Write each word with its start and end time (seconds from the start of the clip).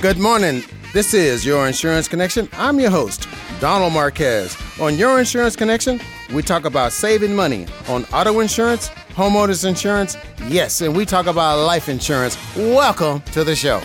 Good 0.00 0.18
morning. 0.18 0.62
This 0.94 1.12
is 1.12 1.44
Your 1.44 1.66
Insurance 1.66 2.08
Connection. 2.08 2.48
I'm 2.54 2.80
your 2.80 2.90
host, 2.90 3.28
Donald 3.60 3.92
Marquez. 3.92 4.56
On 4.80 4.96
Your 4.96 5.18
Insurance 5.18 5.56
Connection, 5.56 6.00
we 6.32 6.42
talk 6.42 6.64
about 6.64 6.92
saving 6.92 7.36
money 7.36 7.66
on 7.86 8.06
auto 8.06 8.40
insurance, 8.40 8.88
homeowners 9.10 9.68
insurance, 9.68 10.16
yes, 10.46 10.80
and 10.80 10.96
we 10.96 11.04
talk 11.04 11.26
about 11.26 11.66
life 11.66 11.90
insurance. 11.90 12.38
Welcome 12.56 13.20
to 13.32 13.44
the 13.44 13.54
show. 13.54 13.80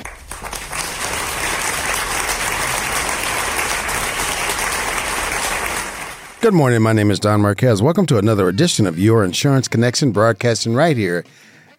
Good 6.40 6.54
morning. 6.54 6.82
My 6.82 6.94
name 6.94 7.12
is 7.12 7.20
Don 7.20 7.42
Marquez. 7.42 7.82
Welcome 7.82 8.06
to 8.06 8.18
another 8.18 8.48
edition 8.48 8.88
of 8.88 8.98
Your 8.98 9.26
Insurance 9.26 9.68
Connection, 9.68 10.14
broadcasting 10.14 10.76
right 10.76 10.96
here 10.96 11.26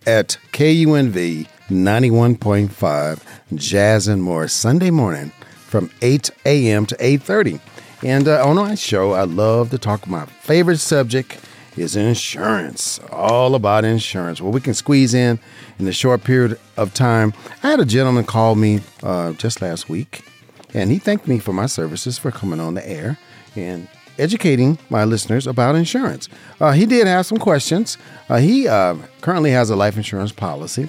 at 0.07 0.37
KUNV 0.53 1.49
91.5 1.69 3.21
Jazz 3.55 4.07
and 4.07 4.23
More 4.23 4.47
Sunday 4.47 4.91
morning 4.91 5.33
from 5.57 5.91
8 6.01 6.31
a.m. 6.45 6.87
to 6.87 6.95
8:30. 6.97 7.61
And 8.05 8.29
uh, 8.29 8.47
on 8.47 8.57
my 8.57 8.77
show, 8.77 9.13
I 9.13 9.25
love 9.25 9.71
to 9.71 9.79
talk. 9.79 10.07
My 10.07 10.27
favorite 10.27 10.79
subject 10.79 11.41
is 11.77 11.97
insurance. 11.97 13.01
All 13.11 13.57
about 13.57 13.85
insurance. 13.85 14.41
Well, 14.41 14.53
we 14.53 14.61
can 14.61 14.75
squeeze 14.75 15.13
in 15.13 15.41
in 15.79 15.89
a 15.89 15.93
short 15.93 16.23
period 16.23 16.59
of 16.77 16.95
time. 16.95 17.33
I 17.65 17.71
had 17.71 17.81
a 17.81 17.85
gentleman 17.85 18.25
call 18.25 18.55
me 18.55 18.81
uh, 19.03 19.33
just 19.33 19.61
last 19.61 19.89
week, 19.89 20.25
and 20.73 20.93
he 20.93 20.99
thanked 20.99 21.27
me 21.27 21.41
for 21.41 21.53
my 21.53 21.67
services 21.67 22.17
for 22.17 22.31
coming 22.31 22.61
on 22.61 22.75
the 22.75 22.89
air 22.89 23.19
and 23.57 23.89
educating 24.19 24.79
my 24.89 25.05
listeners 25.05 25.49
about 25.49 25.75
insurance. 25.75 26.29
Uh, 26.61 26.73
he 26.73 26.87
did 26.87 27.09
have 27.09 27.27
some 27.27 27.39
questions. 27.39 27.99
Uh, 28.29 28.37
he 28.37 28.69
uh, 28.69 28.95
currently 29.21 29.51
has 29.51 29.69
a 29.69 29.77
life 29.77 29.97
insurance 29.97 30.33
policy 30.33 30.89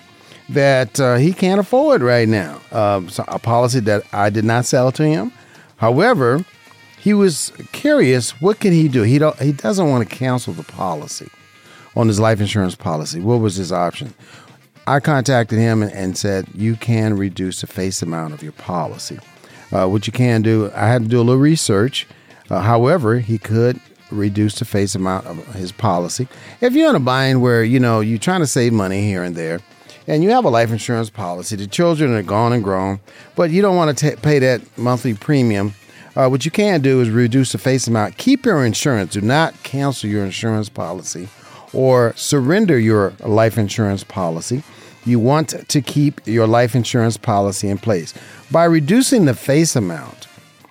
that 0.50 1.00
uh, 1.00 1.16
he 1.16 1.34
can't 1.34 1.60
afford 1.60 2.02
right 2.02 2.28
now. 2.28 2.60
Um, 2.72 3.10
so 3.10 3.24
a 3.28 3.40
policy 3.40 3.80
that 3.82 4.04
I 4.14 4.30
did 4.30 4.46
not 4.46 4.66
sell 4.66 4.92
to 4.94 5.04
him. 5.04 5.32
However, 5.78 6.46
he 7.00 7.14
was 7.14 7.52
curious. 7.72 8.42
What 8.42 8.60
can 8.60 8.74
he 8.74 8.88
do? 8.88 9.04
He 9.04 9.18
don't. 9.18 9.38
He 9.40 9.52
doesn't 9.52 9.90
want 9.90 10.08
to 10.08 10.16
cancel 10.16 10.54
the 10.54 10.64
policy 10.64 11.30
on 11.96 12.08
his 12.08 12.20
life 12.20 12.40
insurance 12.40 12.76
policy. 12.76 13.20
What 13.20 13.40
was 13.40 13.56
his 13.56 13.72
option? 13.72 14.14
I 14.88 15.00
contacted 15.00 15.60
him 15.60 15.84
and, 15.84 15.92
and 15.92 16.18
said 16.18 16.48
you 16.54 16.76
can 16.76 17.18
reduce 17.18 17.62
the 17.62 17.68
face 17.68 18.02
amount 18.02 18.34
of 18.34 18.42
your 18.42 18.54
policy. 18.54 19.20
Uh, 19.72 19.88
what 19.88 20.08
you 20.08 20.14
can 20.14 20.42
do, 20.42 20.72
I 20.74 20.88
had 20.88 21.04
to 21.04 21.08
do 21.10 21.18
a 21.18 21.24
little 21.24 21.42
research 21.42 22.08
uh, 22.50 22.62
however, 22.62 23.20
he 23.20 23.38
could 23.38 23.80
reduce 24.12 24.60
the 24.60 24.66
face 24.66 24.96
amount 24.96 25.26
of 25.26 25.38
his 25.54 25.72
policy. 25.72 26.28
If 26.62 26.74
you're 26.74 26.90
in 26.90 26.96
a 26.96 27.00
bind 27.00 27.42
where 27.42 27.64
you 27.64 27.80
know 27.80 28.00
you're 28.00 28.20
trying 28.20 28.40
to 28.40 28.48
save 28.48 28.74
money 28.74 29.02
here 29.02 29.24
and 29.24 29.36
there, 29.36 29.60
and 30.08 30.24
you 30.24 30.30
have 30.30 30.46
a 30.46 30.50
life 30.50 30.72
insurance 30.72 31.10
policy, 31.10 31.56
the 31.56 31.68
children 31.68 32.14
are 32.14 32.24
gone 32.24 32.54
and 32.54 32.64
grown, 32.64 33.00
but 33.36 33.52
you 33.52 33.62
don't 33.62 33.76
want 33.76 33.98
to 33.98 34.12
t- 34.12 34.16
pay 34.22 34.40
that 34.40 34.62
monthly 34.78 35.14
premium. 35.14 35.74
Uh, 36.16 36.28
what 36.28 36.46
you 36.46 36.52
can 36.52 36.82
do 36.82 37.02
is 37.02 37.10
reduce 37.10 37.52
the 37.52 37.58
face 37.58 37.88
amount. 37.88 38.18
Keep 38.18 38.46
your 38.46 38.66
insurance. 38.66 39.14
Do 39.14 39.22
not 39.22 39.54
cancel 39.64 40.10
your 40.10 40.26
insurance 40.26 40.70
policy 40.70 41.28
or 41.74 42.14
surrender 42.16 42.80
your 42.80 43.14
life 43.20 43.58
insurance 43.58 44.04
policy. 44.04 44.64
You 45.06 45.20
want 45.20 45.50
to 45.68 45.82
keep 45.82 46.26
your 46.26 46.48
life 46.48 46.76
insurance 46.76 47.18
policy 47.18 47.70
in 47.70 47.78
place. 47.78 48.14
By 48.50 48.66
reducing 48.66 49.26
the 49.26 49.36
face 49.36 49.76
amount, 49.76 50.28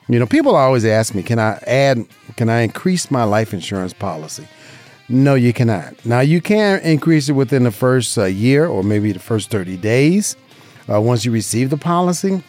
you 0.09 0.19
know, 0.19 0.27
people 0.27 0.56
always 0.56 0.84
ask 0.84 1.15
me, 1.15 1.22
can 1.22 1.38
I 1.38 1.59
add, 1.66 2.05
can 2.37 2.49
I 2.49 2.61
increase 2.61 3.11
my 3.11 3.25
life 3.25 3.55
insurance 3.55 3.93
policy? 3.93 4.47
No, 5.09 5.34
you 5.34 5.53
cannot. 5.53 6.05
Now, 6.05 6.21
you 6.21 6.41
can 6.41 6.81
increase 6.81 7.28
it 7.28 7.33
within 7.33 7.62
the 7.62 7.71
first 7.71 8.19
uh, 8.19 8.25
year 8.25 8.67
or 8.67 8.83
maybe 8.83 9.12
the 9.12 9.21
first 9.21 9.50
30 9.50 9.77
days 9.77 10.37
uh, 10.93 11.00
once 11.00 11.25
you 11.25 11.31
receive 11.31 11.71
the 11.71 11.77
policy. 11.77 12.43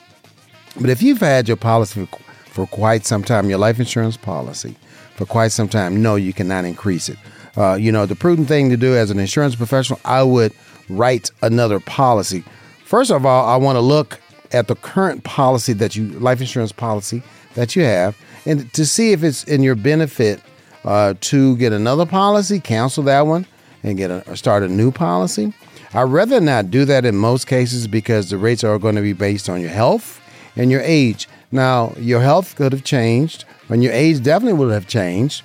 But 0.79 0.89
if 0.89 1.01
you've 1.01 1.19
had 1.19 1.47
your 1.47 1.57
policy 1.57 2.07
for, 2.45 2.65
quite 2.67 3.05
some 3.05 3.23
time, 3.23 3.49
your 3.49 3.59
life 3.59 3.79
insurance 3.79 4.17
policy 4.17 4.75
for 5.15 5.25
quite 5.25 5.51
some 5.51 5.67
time, 5.67 6.01
no, 6.01 6.15
you 6.15 6.33
cannot 6.33 6.65
increase 6.65 7.09
it. 7.09 7.17
Uh, 7.55 7.75
you 7.75 7.91
know, 7.91 8.07
the 8.07 8.15
prudent 8.15 8.47
thing 8.47 8.69
to 8.71 8.77
do 8.77 8.95
as 8.95 9.11
an 9.11 9.19
insurance 9.19 9.55
professional, 9.55 9.99
I 10.05 10.23
would 10.23 10.53
write 10.89 11.29
another 11.43 11.79
policy. 11.79 12.43
First 12.83 13.11
of 13.11 13.25
all, 13.25 13.47
I 13.47 13.55
want 13.57 13.75
to 13.75 13.81
look 13.81 14.19
at 14.51 14.67
the 14.67 14.75
current 14.75 15.23
policy 15.23 15.73
that 15.73 15.95
you, 15.95 16.07
life 16.19 16.39
insurance 16.41 16.71
policy 16.71 17.21
that 17.53 17.75
you 17.75 17.83
have 17.83 18.17
and 18.45 18.71
to 18.73 18.85
see 18.85 19.11
if 19.11 19.23
it's 19.23 19.43
in 19.43 19.61
your 19.61 19.75
benefit 19.75 20.41
uh, 20.87 21.13
to 21.19 21.57
get 21.57 21.73
another 21.73 22.05
policy, 22.05 22.61
cancel 22.61 23.03
that 23.03 23.27
one, 23.27 23.45
and 23.83 23.97
get 23.97 24.09
a, 24.09 24.37
start 24.37 24.63
a 24.63 24.69
new 24.69 24.89
policy. 24.89 25.53
I'd 25.93 26.03
rather 26.03 26.39
not 26.39 26.71
do 26.71 26.85
that 26.85 27.05
in 27.05 27.15
most 27.15 27.45
cases 27.45 27.87
because 27.87 28.29
the 28.29 28.37
rates 28.37 28.63
are 28.63 28.79
going 28.79 28.95
to 28.95 29.01
be 29.01 29.13
based 29.13 29.49
on 29.49 29.59
your 29.59 29.69
health 29.69 30.21
and 30.55 30.71
your 30.71 30.81
age. 30.81 31.27
Now, 31.51 31.93
your 31.97 32.21
health 32.21 32.55
could 32.55 32.71
have 32.71 32.85
changed, 32.85 33.43
and 33.69 33.83
your 33.83 33.91
age 33.91 34.23
definitely 34.23 34.57
would 34.59 34.71
have 34.71 34.87
changed. 34.87 35.43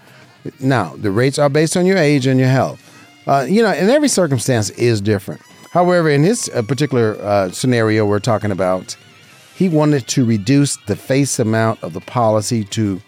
Now, 0.61 0.95
the 0.97 1.11
rates 1.11 1.39
are 1.39 1.49
based 1.49 1.77
on 1.77 1.87
your 1.87 1.99
age 1.99 2.27
and 2.27 2.39
your 2.39 2.49
health. 2.49 2.81
Uh, 3.27 3.45
you 3.49 3.63
know, 3.63 3.69
and 3.69 3.91
every 3.91 4.09
circumstance 4.09 4.71
is 4.71 5.01
different. 5.01 5.41
However, 5.73 6.09
in 6.09 6.23
this 6.23 6.49
uh, 6.51 6.63
particular 6.63 7.17
uh, 7.21 7.51
scenario 7.51 8.07
we're 8.07 8.21
talking 8.21 8.53
about, 8.53 8.97
he 9.57 9.69
wanted 9.69 10.07
to 10.09 10.25
reduce 10.25 10.77
the 10.87 10.97
face 10.97 11.39
amount 11.41 11.83
of 11.83 11.95
the 11.95 12.01
policy 12.01 12.63
to 12.65 13.01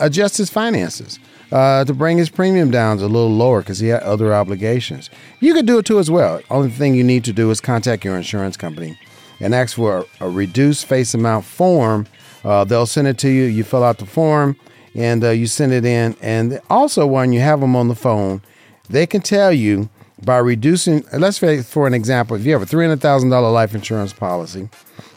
adjust 0.00 0.36
his 0.36 0.50
finances, 0.50 1.18
uh, 1.52 1.84
to 1.84 1.94
bring 1.94 2.18
his 2.18 2.30
premium 2.30 2.70
down 2.70 2.98
a 2.98 3.02
little 3.02 3.30
lower 3.30 3.60
because 3.60 3.78
he 3.78 3.88
had 3.88 4.02
other 4.02 4.34
obligations. 4.34 5.10
You 5.40 5.54
could 5.54 5.66
do 5.66 5.78
it 5.78 5.86
too 5.86 5.98
as 5.98 6.10
well. 6.10 6.40
Only 6.50 6.70
thing 6.70 6.94
you 6.94 7.04
need 7.04 7.24
to 7.24 7.32
do 7.32 7.50
is 7.50 7.60
contact 7.60 8.04
your 8.04 8.16
insurance 8.16 8.56
company 8.56 8.98
and 9.40 9.54
ask 9.54 9.76
for 9.76 10.06
a, 10.20 10.26
a 10.26 10.30
reduced 10.30 10.86
face 10.86 11.14
amount 11.14 11.44
form. 11.44 12.06
Uh, 12.44 12.64
they'll 12.64 12.86
send 12.86 13.08
it 13.08 13.18
to 13.18 13.28
you. 13.28 13.44
You 13.44 13.64
fill 13.64 13.84
out 13.84 13.98
the 13.98 14.06
form 14.06 14.56
and 14.94 15.22
uh, 15.22 15.30
you 15.30 15.46
send 15.46 15.72
it 15.72 15.84
in. 15.84 16.16
And 16.20 16.60
also, 16.70 17.06
when 17.06 17.32
you 17.32 17.40
have 17.40 17.60
them 17.60 17.76
on 17.76 17.88
the 17.88 17.94
phone, 17.94 18.42
they 18.88 19.06
can 19.06 19.20
tell 19.20 19.52
you 19.52 19.88
by 20.24 20.38
reducing. 20.38 21.04
Let's 21.12 21.38
say, 21.38 21.62
for 21.62 21.86
an 21.86 21.94
example, 21.94 22.36
if 22.36 22.44
you 22.46 22.52
have 22.52 22.62
a 22.62 22.66
three 22.66 22.84
hundred 22.86 23.00
thousand 23.00 23.30
dollar 23.30 23.50
life 23.50 23.74
insurance 23.74 24.12
policy 24.12 24.68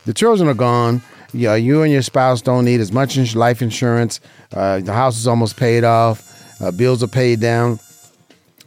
the 0.09 0.13
children 0.15 0.49
are 0.49 0.55
gone. 0.55 1.03
Yeah, 1.33 1.55
you 1.55 1.83
and 1.83 1.91
your 1.91 2.01
spouse 2.01 2.41
don't 2.41 2.65
need 2.65 2.79
as 2.79 2.91
much 2.91 3.17
life 3.35 3.61
insurance. 3.61 4.19
Uh, 4.51 4.79
the 4.79 4.93
house 4.93 5.17
is 5.17 5.27
almost 5.27 5.57
paid 5.57 5.83
off. 5.83 6.25
Uh, 6.61 6.71
bills 6.71 7.03
are 7.03 7.07
paid 7.07 7.39
down. 7.39 7.79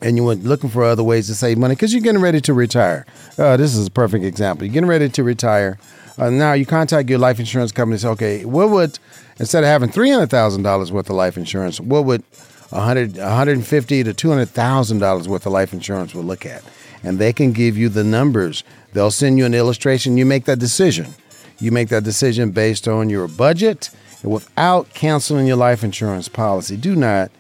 And 0.01 0.17
you 0.17 0.25
were 0.25 0.35
looking 0.35 0.71
for 0.71 0.85
other 0.85 1.05
ways 1.05 1.29
to 1.29 1.35
save 1.35 1.59
money 1.59 1.75
because 1.75 1.93
you're 1.93 2.03
getting 2.03 2.21
ready 2.21 2.41
to 2.43 2.55
retire. 2.55 3.07
Uh, 3.39 3.57
this 3.57 3.75
is 3.77 3.87
a 3.87 3.91
perfect 3.91 4.25
example. 4.25 4.67
You're 4.67 4.75
getting 4.75 4.89
ready 4.89 5.09
to 5.09 5.23
retire. 5.23 5.79
Uh, 6.19 6.31
now 6.31 6.53
you 6.53 6.67
contact 6.67 7.09
your 7.09 7.19
life 7.19 7.39
insurance 7.39 7.73
company 7.73 7.95
and 7.95 8.01
say, 8.01 8.09
okay, 8.09 8.45
what 8.45 8.71
would, 8.71 8.99
instead 9.39 9.65
of 9.65 9.69
having 9.69 9.91
$300,000 9.91 10.91
worth 10.91 11.11
of 11.11 11.17
life 11.17 11.37
insurance, 11.37 11.81
what 11.81 12.05
would 12.05 12.23
100, 12.71 13.17
150 13.17 14.05
to 14.05 14.15
$200,000 14.15 15.27
worth 15.29 15.47
of 15.47 15.53
life 15.53 15.73
insurance 15.73 16.15
would 16.15 16.27
look 16.27 16.45
at? 16.47 16.63
And 17.05 17.19
they 17.19 17.33
can 17.33 17.53
give 17.53 17.77
you 17.77 17.89
the 17.89 18.05
numbers. 18.05 18.65
They'll 18.93 19.11
send 19.11 19.39
you 19.39 19.47
an 19.47 19.55
illustration. 19.55 20.17
You 20.17 20.27
make 20.27 20.45
that 20.45 20.59
decision. 20.59 21.15
You 21.63 21.71
make 21.71 21.89
that 21.91 22.03
decision 22.03 22.51
based 22.51 22.89
on 22.89 23.09
your 23.09 23.29
budget 23.29 23.91
and 24.23 24.33
without 24.33 24.93
canceling 24.95 25.47
your 25.47 25.57
life 25.57 25.85
insurance 25.85 26.29
policy. 26.29 26.77
Do 26.77 26.97
not 26.97 27.31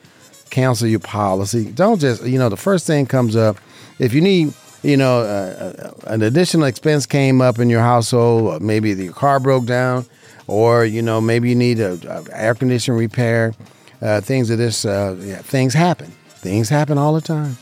cancel 0.50 0.86
your 0.86 1.00
policy. 1.00 1.72
Don't 1.72 2.00
just, 2.00 2.22
you 2.22 2.38
know, 2.38 2.48
the 2.48 2.56
first 2.56 2.86
thing 2.86 3.06
comes 3.06 3.34
up. 3.34 3.56
If 3.98 4.14
you 4.14 4.20
need, 4.20 4.54
you 4.84 4.96
know, 4.96 5.20
uh, 5.22 5.74
uh 5.76 5.92
an 6.06 6.22
additional 6.22 6.66
expense 6.66 7.04
came 7.04 7.40
up 7.40 7.58
in 7.58 7.69
your 7.69 7.80
household, 7.80 8.62
maybe 8.62 8.92
your 8.92 9.12
car 9.12 9.40
broke 9.40 9.66
down, 9.66 10.06
or, 10.46 10.84
you 10.84 11.02
know, 11.02 11.20
maybe 11.20 11.48
you 11.48 11.56
need 11.56 11.80
a, 11.80 12.24
air 12.32 12.54
conditioning 12.54 13.00
repair, 13.00 13.54
uh, 14.00 14.20
things 14.20 14.50
of 14.50 14.58
this, 14.58 14.84
uh, 14.84 15.16
yeah, 15.20 15.38
things 15.38 15.74
happen. 15.74 16.12
Things 16.42 16.69
happen 16.69 16.96
all 16.96 17.14
the 17.14 17.20
time. 17.20 17.56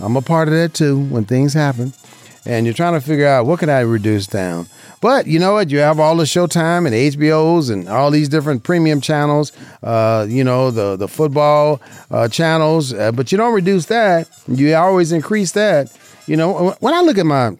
I'm 0.00 0.16
a 0.16 0.22
part 0.22 0.48
of 0.48 0.54
that 0.54 0.74
too 0.74 0.98
when 0.98 1.24
things 1.24 1.54
happen. 1.54 1.94
And 2.44 2.66
you're 2.66 2.74
trying 2.74 2.94
to 2.94 3.00
figure 3.00 3.26
out 3.26 3.46
what 3.46 3.60
can 3.60 3.70
I 3.70 3.80
reduce 3.80 4.26
down? 4.26 4.66
But 5.00 5.26
you 5.26 5.38
know 5.38 5.52
what? 5.52 5.70
You 5.70 5.78
have 5.78 5.98
all 6.00 6.16
the 6.16 6.24
Showtime 6.24 6.86
and 6.86 6.94
HBOs 6.94 7.70
and 7.70 7.88
all 7.88 8.10
these 8.10 8.28
different 8.28 8.62
premium 8.62 9.00
channels. 9.00 9.52
Uh, 9.82 10.26
you 10.28 10.44
know 10.44 10.70
the 10.70 10.96
the 10.96 11.08
football 11.08 11.80
uh, 12.10 12.28
channels, 12.28 12.92
uh, 12.92 13.12
but 13.12 13.32
you 13.32 13.38
don't 13.38 13.54
reduce 13.54 13.86
that. 13.86 14.28
You 14.48 14.74
always 14.74 15.12
increase 15.12 15.52
that. 15.52 15.92
You 16.26 16.36
know 16.36 16.76
when 16.80 16.94
I 16.94 17.00
look 17.00 17.18
at 17.18 17.26
my 17.26 17.56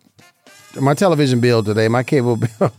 my 0.80 0.94
television 0.94 1.40
bill 1.40 1.62
today, 1.62 1.88
my 1.88 2.02
cable 2.02 2.36
bill. 2.58 2.72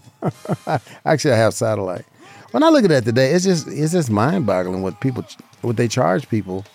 Actually, 1.05 1.33
I 1.33 1.37
have 1.37 1.53
satellite. 1.53 2.05
When 2.51 2.63
I 2.63 2.69
look 2.69 2.83
at 2.83 2.89
that 2.89 3.03
today, 3.03 3.31
it's 3.31 3.43
just 3.43 3.67
it's 3.67 3.91
just 3.91 4.09
mind 4.09 4.45
boggling 4.45 4.81
what 4.81 4.99
people 5.01 5.25
what 5.61 5.75
they 5.75 5.87
charge 5.87 6.29
people 6.29 6.65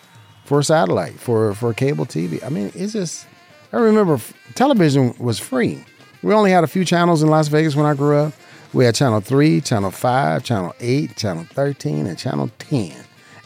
for 0.44 0.62
satellite 0.62 1.14
for 1.18 1.54
for 1.54 1.72
cable 1.72 2.04
TV. 2.06 2.42
I 2.44 2.48
mean, 2.48 2.72
it's 2.74 2.92
just. 2.92 3.26
I 3.72 3.76
remember 3.76 4.18
television 4.54 5.14
was 5.18 5.38
free. 5.38 5.84
We 6.22 6.32
only 6.32 6.50
had 6.50 6.64
a 6.64 6.66
few 6.66 6.84
channels 6.84 7.22
in 7.22 7.28
Las 7.28 7.48
Vegas 7.48 7.76
when 7.76 7.86
I 7.86 7.94
grew 7.94 8.16
up. 8.16 8.32
We 8.72 8.84
had 8.84 8.94
channel 8.94 9.20
3, 9.20 9.60
channel 9.60 9.90
5, 9.90 10.44
channel 10.44 10.74
8, 10.80 11.16
channel 11.16 11.44
13, 11.44 12.06
and 12.06 12.18
channel 12.18 12.50
10. 12.58 12.96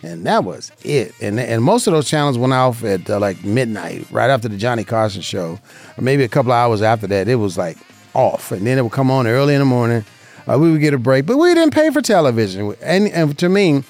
And 0.04 0.26
that 0.26 0.42
was 0.42 0.72
it. 0.82 1.14
And 1.20 1.38
and 1.38 1.62
most 1.62 1.86
of 1.86 1.92
those 1.92 2.08
channels 2.08 2.36
went 2.36 2.52
off 2.52 2.82
at 2.82 3.08
uh, 3.08 3.20
like 3.20 3.44
midnight, 3.44 4.10
right 4.10 4.30
after 4.30 4.48
the 4.48 4.56
Johnny 4.56 4.82
Carson 4.82 5.22
show, 5.22 5.60
or 5.96 6.02
maybe 6.02 6.24
a 6.24 6.28
couple 6.28 6.50
hours 6.50 6.82
after 6.82 7.06
that. 7.06 7.28
It 7.28 7.36
was 7.36 7.56
like 7.56 7.78
off, 8.14 8.50
and 8.50 8.66
then 8.66 8.78
it 8.78 8.82
would 8.82 8.92
come 8.92 9.12
on 9.12 9.28
early 9.28 9.54
in 9.54 9.60
the 9.60 9.64
morning. 9.64 10.04
Uh, 10.48 10.58
we 10.58 10.72
would 10.72 10.80
get 10.80 10.92
a 10.92 10.98
break, 10.98 11.24
but 11.24 11.36
we 11.36 11.54
didn't 11.54 11.72
pay 11.72 11.90
for 11.90 12.02
television. 12.02 12.74
And, 12.82 13.08
and 13.08 13.38
to 13.38 13.48
me, 13.48 13.84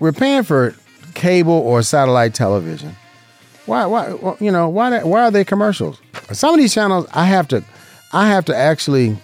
we're 0.00 0.12
paying 0.12 0.44
for 0.44 0.74
cable 1.14 1.52
or 1.52 1.82
satellite 1.82 2.34
television. 2.34 2.96
Why? 3.66 3.86
Why? 3.86 4.36
You 4.40 4.50
know 4.50 4.68
why? 4.68 5.02
Why 5.02 5.22
are 5.22 5.30
they 5.30 5.44
commercials? 5.44 6.00
Some 6.32 6.54
of 6.54 6.60
these 6.60 6.74
channels, 6.74 7.06
I 7.12 7.26
have 7.26 7.48
to, 7.48 7.62
I 8.12 8.28
have 8.28 8.44
to 8.46 8.56
actually 8.56 9.16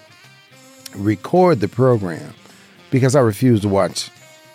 record 0.97 1.61
the 1.61 1.69
program 1.69 2.35
because 2.91 3.17
I 3.17 3.21
refuse 3.21 3.61
to 3.63 3.69
watch 3.69 4.11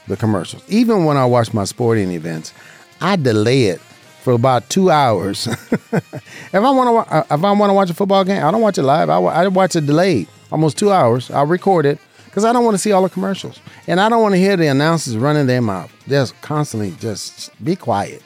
the 0.08 0.18
commercials. 0.18 0.64
Even 0.70 1.06
when 1.06 1.18
I 1.18 1.26
watch 1.26 1.54
my 1.54 1.64
sporting 1.66 2.12
events, 2.12 2.54
I 3.02 3.16
delay 3.16 3.66
it 3.66 3.80
for 4.22 4.34
about 4.34 4.70
two 4.70 4.90
hours. 4.90 5.48
if 5.92 6.54
I 6.54 6.60
want 6.60 7.08
to, 7.08 7.14
uh, 7.14 7.24
if 7.32 7.44
I 7.44 7.52
want 7.52 7.70
to 7.70 7.74
watch 7.74 7.90
a 7.90 7.94
football 7.94 8.24
game, 8.24 8.44
I 8.44 8.52
don't 8.52 8.62
watch 8.62 8.78
it 8.78 8.84
live. 8.84 9.10
I, 9.10 9.18
I 9.18 9.48
watch 9.48 9.76
it 9.76 9.86
delayed, 9.86 10.28
almost 10.52 10.78
two 10.78 10.92
hours. 10.92 11.30
I'll 11.30 11.46
record 11.46 11.86
it 11.86 12.00
because 12.26 12.46
I 12.46 12.54
don't 12.54 12.64
want 12.64 12.76
to 12.76 12.80
see 12.80 12.92
all 12.92 13.04
the 13.04 13.10
commercials, 13.10 13.60
and 13.86 14.00
I 14.00 14.10
don't 14.10 14.22
want 14.22 14.34
to 14.34 14.40
hear 14.40 14.56
the 14.58 14.68
announcers 14.68 15.18
running 15.18 15.46
their 15.46 15.62
mouth. 15.62 15.92
Just 16.08 16.40
constantly, 16.42 16.92
just 17.00 17.52
be 17.64 17.76
quiet. 17.76 18.24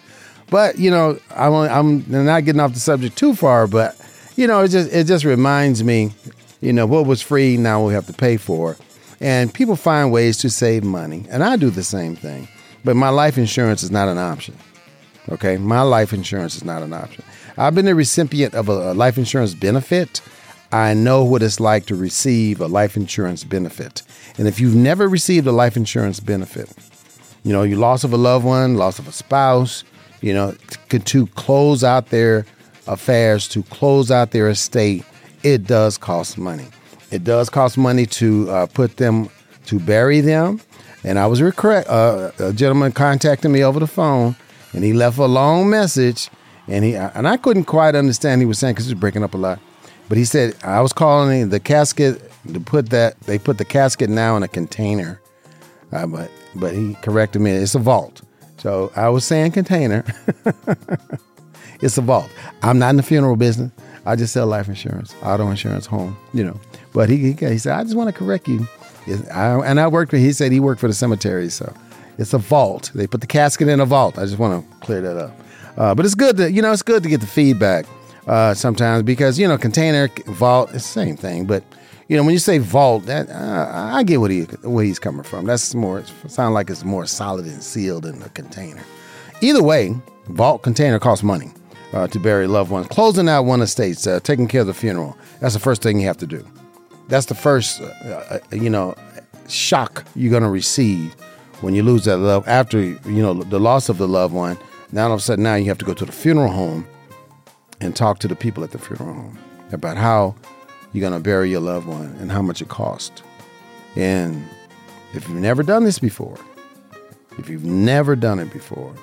But 0.49 0.77
you 0.79 0.89
know, 0.89 1.19
I'm, 1.31 1.53
I'm 1.53 2.25
not 2.25 2.45
getting 2.45 2.61
off 2.61 2.73
the 2.73 2.79
subject 2.79 3.17
too 3.17 3.35
far, 3.35 3.67
but 3.67 3.99
you 4.35 4.47
know, 4.47 4.61
it 4.61 4.69
just 4.69 4.93
it 4.93 5.05
just 5.05 5.25
reminds 5.25 5.83
me, 5.83 6.13
you 6.61 6.71
know, 6.73 6.85
what 6.85 7.05
was 7.05 7.21
free 7.21 7.57
now 7.57 7.85
we 7.85 7.93
have 7.93 8.07
to 8.07 8.13
pay 8.13 8.37
for, 8.37 8.77
and 9.19 9.53
people 9.53 9.75
find 9.75 10.11
ways 10.11 10.37
to 10.37 10.49
save 10.49 10.83
money, 10.83 11.25
and 11.29 11.43
I 11.43 11.57
do 11.57 11.69
the 11.69 11.83
same 11.83 12.15
thing. 12.15 12.47
But 12.83 12.95
my 12.95 13.09
life 13.09 13.37
insurance 13.37 13.83
is 13.83 13.91
not 13.91 14.07
an 14.07 14.17
option. 14.17 14.55
Okay, 15.29 15.57
my 15.57 15.81
life 15.81 16.13
insurance 16.13 16.55
is 16.55 16.63
not 16.63 16.83
an 16.83 16.93
option. 16.93 17.25
I've 17.57 17.75
been 17.75 17.87
a 17.87 17.95
recipient 17.95 18.53
of 18.53 18.69
a, 18.69 18.91
a 18.91 18.93
life 18.93 19.17
insurance 19.17 19.53
benefit. 19.53 20.21
I 20.71 20.93
know 20.93 21.23
what 21.23 21.43
it's 21.43 21.59
like 21.59 21.85
to 21.87 21.95
receive 21.95 22.61
a 22.61 22.67
life 22.67 22.95
insurance 22.95 23.43
benefit. 23.43 24.03
And 24.37 24.47
if 24.47 24.59
you've 24.59 24.75
never 24.75 25.09
received 25.09 25.47
a 25.47 25.51
life 25.51 25.75
insurance 25.75 26.19
benefit, 26.19 26.69
you 27.43 27.51
know, 27.51 27.63
you 27.63 27.77
loss 27.77 28.03
of 28.03 28.13
a 28.13 28.17
loved 28.17 28.45
one, 28.45 28.75
loss 28.75 28.99
of 28.99 29.07
a 29.07 29.11
spouse, 29.11 29.83
you 30.21 30.33
know, 30.33 30.55
to, 30.89 31.27
close 31.27 31.83
out 31.83 32.09
their 32.09 32.45
affairs, 32.87 33.47
to 33.49 33.63
close 33.63 34.11
out 34.11 34.31
their 34.31 34.49
estate, 34.49 35.05
it 35.43 35.65
does 35.67 35.97
cost 35.97 36.37
money. 36.37 36.67
It 37.11 37.23
does 37.23 37.49
cost 37.49 37.77
money 37.77 38.05
to 38.05 38.49
uh, 38.49 38.65
put 38.67 38.97
them, 38.97 39.29
to 39.67 39.79
bury 39.79 40.21
them. 40.21 40.61
And 41.03 41.19
I 41.19 41.27
was. 41.27 41.41
Uh, 41.41 42.31
a 42.39 42.53
gentleman 42.53 42.91
contacted 42.91 43.49
me 43.51 43.63
over 43.63 43.79
the 43.79 43.87
phone, 43.87 44.35
and 44.73 44.83
he 44.83 44.93
left 44.93 45.17
a 45.17 45.25
long 45.25 45.69
message, 45.69 46.29
and 46.67 46.83
he 46.83 46.95
and 46.95 47.27
I 47.27 47.37
couldn't 47.37 47.65
quite 47.65 47.95
understand 47.95 48.41
he 48.41 48.45
was 48.45 48.59
saying 48.59 48.73
because 48.73 48.87
he 48.87 48.93
was 48.93 48.99
breaking 48.99 49.23
up 49.23 49.33
a 49.33 49.37
lot. 49.37 49.59
But 50.09 50.17
he 50.17 50.25
said 50.25 50.55
I 50.63 50.81
was 50.81 50.91
calling 50.93 51.49
the 51.49 51.59
casket 51.59 52.31
to 52.51 52.59
put 52.59 52.89
that 52.89 53.19
they 53.21 53.37
put 53.37 53.57
the 53.57 53.65
casket 53.65 54.09
now 54.09 54.35
in 54.35 54.43
a 54.43 54.47
container, 54.47 55.21
uh, 55.93 56.07
but 56.07 56.31
but 56.55 56.73
he 56.73 56.95
corrected 56.95 57.41
me. 57.41 57.51
It's 57.51 57.75
a 57.75 57.79
vault. 57.79 58.21
So 58.57 58.91
I 58.95 59.09
was 59.09 59.25
saying 59.25 59.51
container. 59.51 60.03
it's 61.81 61.97
a 61.97 62.01
vault. 62.01 62.29
I'm 62.63 62.79
not 62.79 62.91
in 62.91 62.97
the 62.97 63.03
funeral 63.03 63.35
business. 63.35 63.71
I 64.05 64.15
just 64.15 64.33
sell 64.33 64.47
life 64.47 64.67
insurance, 64.67 65.13
auto 65.21 65.49
insurance, 65.49 65.85
home, 65.85 66.17
you 66.33 66.43
know. 66.43 66.59
But 66.93 67.09
he, 67.09 67.17
he, 67.17 67.33
he 67.33 67.57
said, 67.57 67.77
I 67.77 67.83
just 67.83 67.95
want 67.95 68.07
to 68.07 68.17
correct 68.17 68.47
you. 68.47 68.67
I, 69.33 69.59
and 69.65 69.79
I 69.79 69.87
worked 69.87 70.11
for, 70.11 70.17
he 70.17 70.31
said 70.33 70.51
he 70.51 70.59
worked 70.59 70.79
for 70.79 70.87
the 70.87 70.93
cemetery. 70.93 71.49
So 71.49 71.73
it's 72.17 72.33
a 72.33 72.37
vault. 72.37 72.91
They 72.95 73.05
put 73.05 73.21
the 73.21 73.27
casket 73.27 73.67
in 73.67 73.79
a 73.79 73.85
vault. 73.85 74.17
I 74.17 74.23
just 74.25 74.39
want 74.39 74.69
to 74.69 74.77
clear 74.77 75.01
that 75.01 75.17
up. 75.17 75.39
Uh, 75.77 75.93
but 75.93 76.05
it's 76.05 76.15
good 76.15 76.37
to, 76.37 76.51
you 76.51 76.61
know, 76.61 76.71
it's 76.71 76.81
good 76.81 77.03
to 77.03 77.09
get 77.09 77.21
the 77.21 77.27
feedback 77.27 77.85
uh, 78.27 78.53
sometimes 78.53 79.03
because, 79.03 79.37
you 79.37 79.47
know, 79.47 79.57
container, 79.57 80.09
vault, 80.25 80.69
it's 80.73 80.85
the 80.85 81.05
same 81.05 81.15
thing. 81.17 81.45
But, 81.45 81.63
you 82.07 82.15
know, 82.15 82.23
when 82.23 82.33
you 82.33 82.39
say 82.39 82.57
vault, 82.57 83.05
that 83.05 83.29
uh, 83.29 83.69
I 83.93 84.03
get 84.03 84.21
what 84.21 84.31
he 84.31 84.43
where 84.63 84.85
he's 84.85 84.99
coming 84.99 85.23
from. 85.23 85.45
That's 85.45 85.75
more, 85.75 86.03
sound 86.27 86.53
like 86.53 86.69
it's 86.69 86.85
more 86.85 87.05
solid 87.05 87.45
and 87.45 87.61
sealed 87.61 88.05
in 88.05 88.21
a 88.21 88.29
container. 88.29 88.83
Either 89.41 89.61
way, 89.61 89.93
vault 90.27 90.63
container 90.63 90.99
costs 90.99 91.23
money 91.23 91.51
uh, 91.93 92.07
to 92.07 92.19
bury 92.19 92.47
loved 92.47 92.71
ones. 92.71 92.87
Closing 92.87 93.27
out 93.27 93.43
one 93.43 93.61
estate, 93.61 94.05
uh, 94.07 94.19
taking 94.21 94.47
care 94.47 94.61
of 94.61 94.67
the 94.67 94.73
funeral. 94.73 95.17
That's 95.41 95.53
the 95.53 95.59
first 95.59 95.81
thing 95.81 95.99
you 95.99 96.07
have 96.07 96.17
to 96.17 96.27
do. 96.27 96.47
That's 97.09 97.25
the 97.27 97.35
first, 97.35 97.81
uh, 97.81 97.85
uh, 98.05 98.39
you 98.51 98.69
know, 98.69 98.95
shock 99.47 100.05
you're 100.15 100.31
going 100.31 100.43
to 100.43 100.49
receive 100.49 101.13
when 101.61 101.73
you 101.73 101.83
lose 101.83 102.05
that 102.05 102.17
love. 102.17 102.47
After 102.47 102.79
you 102.79 102.99
know 103.05 103.33
the 103.33 103.59
loss 103.59 103.89
of 103.89 103.97
the 103.97 104.07
loved 104.07 104.33
one, 104.33 104.57
now 104.91 105.07
all 105.07 105.13
of 105.13 105.19
a 105.19 105.23
sudden 105.23 105.43
now 105.43 105.55
you 105.55 105.65
have 105.65 105.77
to 105.79 105.85
go 105.85 105.93
to 105.93 106.05
the 106.05 106.11
funeral 106.11 106.51
home 106.51 106.87
and 107.81 107.95
talk 107.95 108.19
to 108.19 108.27
the 108.27 108.35
people 108.35 108.63
at 108.63 108.71
the 108.71 108.79
funeral 108.79 109.13
home 109.13 109.37
about 109.71 109.97
how 109.97 110.35
you're 110.97 111.07
going 111.07 111.21
to 111.21 111.23
bury 111.23 111.51
your 111.51 111.59
loved 111.59 111.85
one 111.85 112.15
and 112.19 112.31
how 112.31 112.41
much 112.41 112.59
it 112.59 112.69
costs. 112.69 113.21
And 113.95 114.43
if 115.13 115.29
you've 115.29 115.37
never 115.37 115.61
done 115.61 115.83
this 115.83 115.99
before, 115.99 116.39
if 117.37 117.49
you've 117.49 117.63
never 117.63 118.15
done 118.15 118.39
it 118.39 118.51
before, 118.51 118.95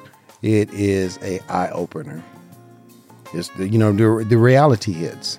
it 0.43 0.73
is 0.75 1.21
a 1.23 1.39
eye 1.49 1.71
opener. 1.71 2.21
It's 3.33 3.49
the, 3.51 3.69
you 3.69 3.79
know 3.79 3.93
the 3.93 4.25
the 4.25 4.37
reality 4.37 4.93
hits. 4.93 5.39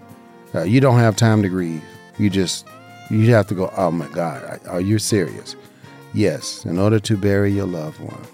Uh, 0.53 0.63
you 0.63 0.79
don't 0.79 0.99
have 0.99 1.17
time 1.17 1.41
to 1.41 1.49
grieve. 1.49 1.83
You 2.17 2.29
just 2.29 2.65
you 3.09 3.29
have 3.33 3.47
to 3.47 3.53
go. 3.53 3.69
Oh 3.75 3.91
my 3.91 4.07
God, 4.07 4.61
are 4.65 4.79
you 4.79 4.97
serious? 4.97 5.57
Yes. 6.13 6.63
In 6.63 6.79
order 6.79 6.99
to 7.01 7.17
bury 7.17 7.51
your 7.51 7.67
loved 7.67 7.99
one, 7.99 8.25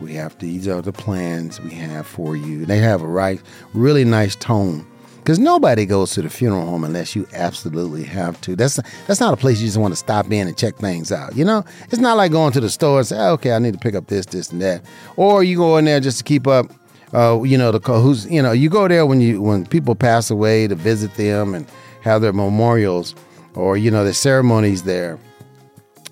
we 0.00 0.14
have. 0.14 0.36
These 0.40 0.66
are 0.66 0.82
the 0.82 0.92
plans 0.92 1.60
we 1.60 1.70
have 1.70 2.08
for 2.08 2.34
you. 2.36 2.66
They 2.66 2.78
have 2.78 3.02
a 3.02 3.06
right, 3.06 3.40
really 3.72 4.04
nice 4.04 4.34
tone. 4.34 4.84
Because 5.28 5.38
nobody 5.38 5.84
goes 5.84 6.12
to 6.12 6.22
the 6.22 6.30
funeral 6.30 6.64
home 6.64 6.84
unless 6.84 7.14
you 7.14 7.28
absolutely 7.34 8.02
have 8.04 8.40
to. 8.40 8.56
That's 8.56 8.80
that's 9.06 9.20
not 9.20 9.34
a 9.34 9.36
place 9.36 9.60
you 9.60 9.66
just 9.66 9.76
want 9.76 9.92
to 9.92 9.96
stop 9.96 10.32
in 10.32 10.48
and 10.48 10.56
check 10.56 10.76
things 10.76 11.12
out. 11.12 11.36
You 11.36 11.44
know, 11.44 11.66
it's 11.90 11.98
not 11.98 12.16
like 12.16 12.32
going 12.32 12.50
to 12.54 12.60
the 12.60 12.70
store 12.70 13.00
and 13.00 13.06
say, 13.06 13.18
oh, 13.18 13.32
"Okay, 13.32 13.52
I 13.52 13.58
need 13.58 13.74
to 13.74 13.78
pick 13.78 13.94
up 13.94 14.06
this, 14.06 14.24
this, 14.24 14.50
and 14.50 14.62
that," 14.62 14.82
or 15.16 15.44
you 15.44 15.58
go 15.58 15.76
in 15.76 15.84
there 15.84 16.00
just 16.00 16.16
to 16.16 16.24
keep 16.24 16.46
up 16.46 16.72
uh, 17.12 17.42
you 17.42 17.58
know, 17.58 17.70
the 17.70 17.78
who's 17.78 18.24
you 18.30 18.40
know, 18.40 18.52
you 18.52 18.70
go 18.70 18.88
there 18.88 19.04
when 19.04 19.20
you 19.20 19.42
when 19.42 19.66
people 19.66 19.94
pass 19.94 20.30
away 20.30 20.66
to 20.66 20.74
visit 20.74 21.12
them 21.16 21.54
and 21.54 21.66
have 22.00 22.22
their 22.22 22.32
memorials 22.32 23.14
or 23.54 23.76
you 23.76 23.90
know, 23.90 24.06
the 24.06 24.14
ceremonies 24.14 24.84
there. 24.84 25.18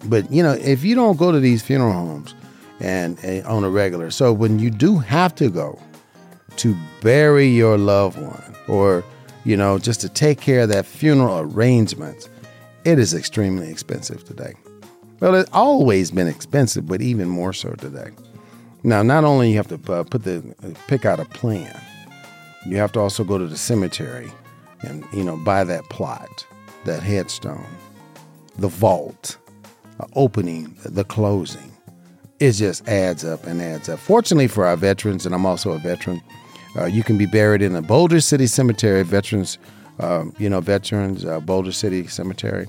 But 0.05 0.31
you 0.31 0.43
know, 0.43 0.53
if 0.53 0.85
you 0.85 0.95
don't 0.95 1.17
go 1.17 1.33
to 1.33 1.41
these 1.41 1.63
funeral 1.63 1.95
homes 1.95 2.35
and, 2.81 3.19
and 3.25 3.47
on 3.47 3.65
a 3.65 3.71
regular, 3.71 4.11
so 4.11 4.31
when 4.31 4.59
you 4.59 4.71
do 4.71 4.99
have 4.99 5.35
to 5.37 5.49
go 5.49 5.81
to 6.59 6.77
bury 7.01 7.49
your 7.49 7.79
loved 7.79 8.21
one 8.21 8.43
or 8.69 9.05
you 9.47 9.57
know, 9.57 9.79
just 9.79 10.01
to 10.01 10.09
take 10.09 10.41
care 10.41 10.63
of 10.63 10.71
that 10.71 10.85
funeral 10.85 11.39
arrangements, 11.39 12.29
it 12.85 12.99
is 12.99 13.15
extremely 13.15 13.71
expensive 13.71 14.25
today. 14.25 14.55
Well, 15.21 15.37
it's 15.37 15.49
always 15.53 16.11
been 16.11 16.27
expensive, 16.27 16.89
but 16.89 17.01
even 17.01 17.29
more 17.29 17.53
so 17.53 17.71
today. 17.75 18.11
Now, 18.83 19.05
not 19.05 19.23
only 19.23 19.51
you 19.51 19.57
have 19.57 19.69
to 19.69 19.93
uh, 19.93 20.03
put 20.03 20.25
the 20.25 20.39
uh, 20.65 20.71
pick 20.89 21.05
out 21.05 21.21
a 21.21 21.27
plan, 21.27 21.81
you 22.67 22.77
have 22.79 22.91
to 22.93 23.01
also 23.01 23.23
go 23.23 23.39
to 23.39 23.47
the 23.47 23.57
cemetery 23.57 24.33
and 24.83 25.05
you 25.13 25.23
know 25.23 25.37
buy 25.37 25.63
that 25.63 25.85
plot, 25.85 26.45
that 26.85 27.05
headstone, 27.05 27.67
the 28.59 28.69
vault, 28.69 29.39
opening, 30.15 30.77
the 30.85 31.05
closing. 31.05 31.73
It 32.41 32.53
just 32.53 32.87
adds 32.89 33.25
up 33.25 33.47
and 33.47 33.63
adds 33.63 33.89
up. 33.89 34.01
Fortunately 34.01 34.49
for 34.49 34.67
our 34.67 34.77
veterans, 34.77 35.25
and 35.25 35.35
I'm 35.37 35.47
also 35.47 35.71
a 35.71 35.79
veteran, 35.79 36.21
uh, 36.79 36.85
you 36.85 37.03
can 37.03 37.19
be 37.19 37.27
buried 37.27 37.63
in 37.63 37.73
the 37.73 37.83
Boulder 37.83 38.21
City 38.21 38.47
Cemetery. 38.47 39.03
Veterans, 39.03 39.59
um, 40.01 40.35
you 40.39 40.49
know, 40.49 40.61
veterans, 40.61 41.25
uh, 41.25 41.41
Boulder 41.41 41.73
City 41.73 42.07
Cemetery 42.07 42.67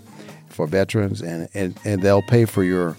for 0.49 0.67
veterans, 0.67 1.21
and, 1.21 1.47
and 1.53 1.77
and 1.85 2.01
they'll 2.01 2.21
pay 2.21 2.45
for 2.45 2.63
your 2.63 2.97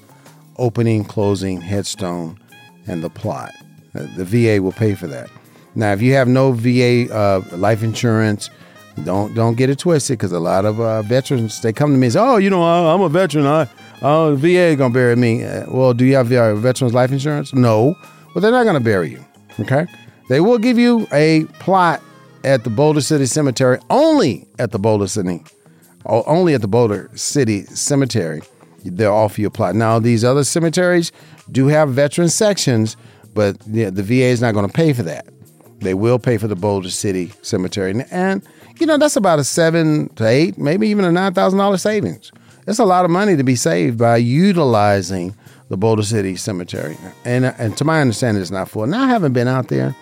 opening, 0.57 1.05
closing, 1.05 1.61
headstone 1.61 2.39
and 2.87 3.03
the 3.03 3.11
plot. 3.11 3.53
Uh, 3.95 4.07
the 4.17 4.25
VA 4.25 4.63
will 4.63 4.73
pay 4.73 4.95
for 4.95 5.07
that. 5.07 5.31
Now, 5.75 5.93
if 5.93 6.03
you 6.03 6.15
have 6.15 6.29
no 6.29 6.53
VA 6.53 7.13
uh, 7.15 7.43
life 7.53 7.83
insurance, 7.83 8.51
don't 9.05 9.35
don't 9.35 9.57
get 9.57 9.71
it 9.71 9.79
twisted 9.79 10.19
because 10.19 10.33
a 10.33 10.41
lot 10.41 10.65
of 10.65 10.81
uh, 10.81 11.03
veterans 11.03 11.61
they 11.63 11.73
come 11.73 11.93
to 11.93 11.99
me 11.99 12.07
and 12.07 12.13
say, 12.15 12.21
"Oh, 12.21 12.37
you 12.37 12.51
know, 12.51 12.63
I, 12.63 12.95
am 12.95 13.01
a 13.01 13.09
veteran. 13.09 13.47
I, 13.47 13.69
uh, 14.03 14.35
VA 14.35 14.75
gonna 14.77 14.93
bury 14.93 15.17
me." 15.17 15.45
Uh, 15.45 15.67
well, 15.69 15.95
do 15.95 16.05
you 16.05 16.17
have 16.17 16.33
uh, 16.33 16.55
veterans 16.57 16.95
life 16.95 17.13
insurance? 17.13 17.55
No. 17.55 17.95
Well, 18.35 18.43
they're 18.43 18.51
not 18.51 18.65
gonna 18.65 18.81
bury 18.81 19.11
you. 19.11 19.25
Okay. 19.61 19.87
They 20.29 20.41
will 20.41 20.59
give 20.59 20.79
you 20.79 21.07
a 21.13 21.45
plot 21.59 22.03
at 22.45 22.65
the 22.65 22.71
Boulder 22.71 23.01
City 23.01 23.27
Cemetery, 23.27 23.79
only 23.91 24.47
at 24.59 24.71
the 24.71 24.79
Boulder 24.79 25.09
City 25.09 25.43
only 26.09 26.55
at 26.55 26.61
the 26.61 26.69
Boulder 26.69 27.11
City 27.15 27.65
Cemetery, 27.67 28.43
they'll 28.85 29.13
offer 29.13 29.41
you 29.41 29.49
a 29.49 29.51
plot. 29.51 29.75
Now, 29.75 29.99
these 29.99 30.25
other 30.25 30.45
cemeteries 30.45 31.13
do 31.51 31.67
have 31.69 31.91
veteran 31.91 32.29
sections, 32.29 32.97
but 33.35 33.59
the 33.61 33.91
VA 33.91 34.25
is 34.25 34.41
not 34.41 34.55
going 34.55 34.67
to 34.67 34.73
pay 34.73 34.93
for 34.93 35.03
that. 35.03 35.27
They 35.81 35.95
will 35.95 36.19
pay 36.19 36.39
for 36.39 36.49
the 36.49 36.57
Boulder 36.57 36.91
City 36.91 37.33
Cemetery. 37.43 37.95
And, 38.11 38.43
you 38.81 38.87
know, 38.87 38.99
that's 38.99 39.17
about 39.17 39.39
a 39.39 39.45
seven 39.45 40.09
to 40.15 40.27
eight, 40.27 40.59
maybe 40.59 40.89
even 40.89 41.05
a 41.05 41.09
$9,000 41.09 41.81
savings. 41.81 42.33
It's 42.67 42.79
a 42.79 42.85
lot 42.85 43.05
of 43.05 43.11
money 43.11 43.37
to 43.37 43.45
be 43.45 43.55
saved 43.55 43.99
by 43.99 44.17
utilizing 44.17 45.35
the 45.69 45.77
Boulder 45.77 46.03
City 46.03 46.37
Cemetery. 46.37 46.97
And, 47.25 47.45
and 47.45 47.77
to 47.77 47.85
my 47.85 48.01
understanding, 48.01 48.41
it's 48.41 48.51
not 48.51 48.69
full. 48.69 48.87
Now, 48.87 49.05
I 49.05 49.09
haven't 49.09 49.33
been 49.35 49.49
out 49.49 49.69
there, 49.69 49.95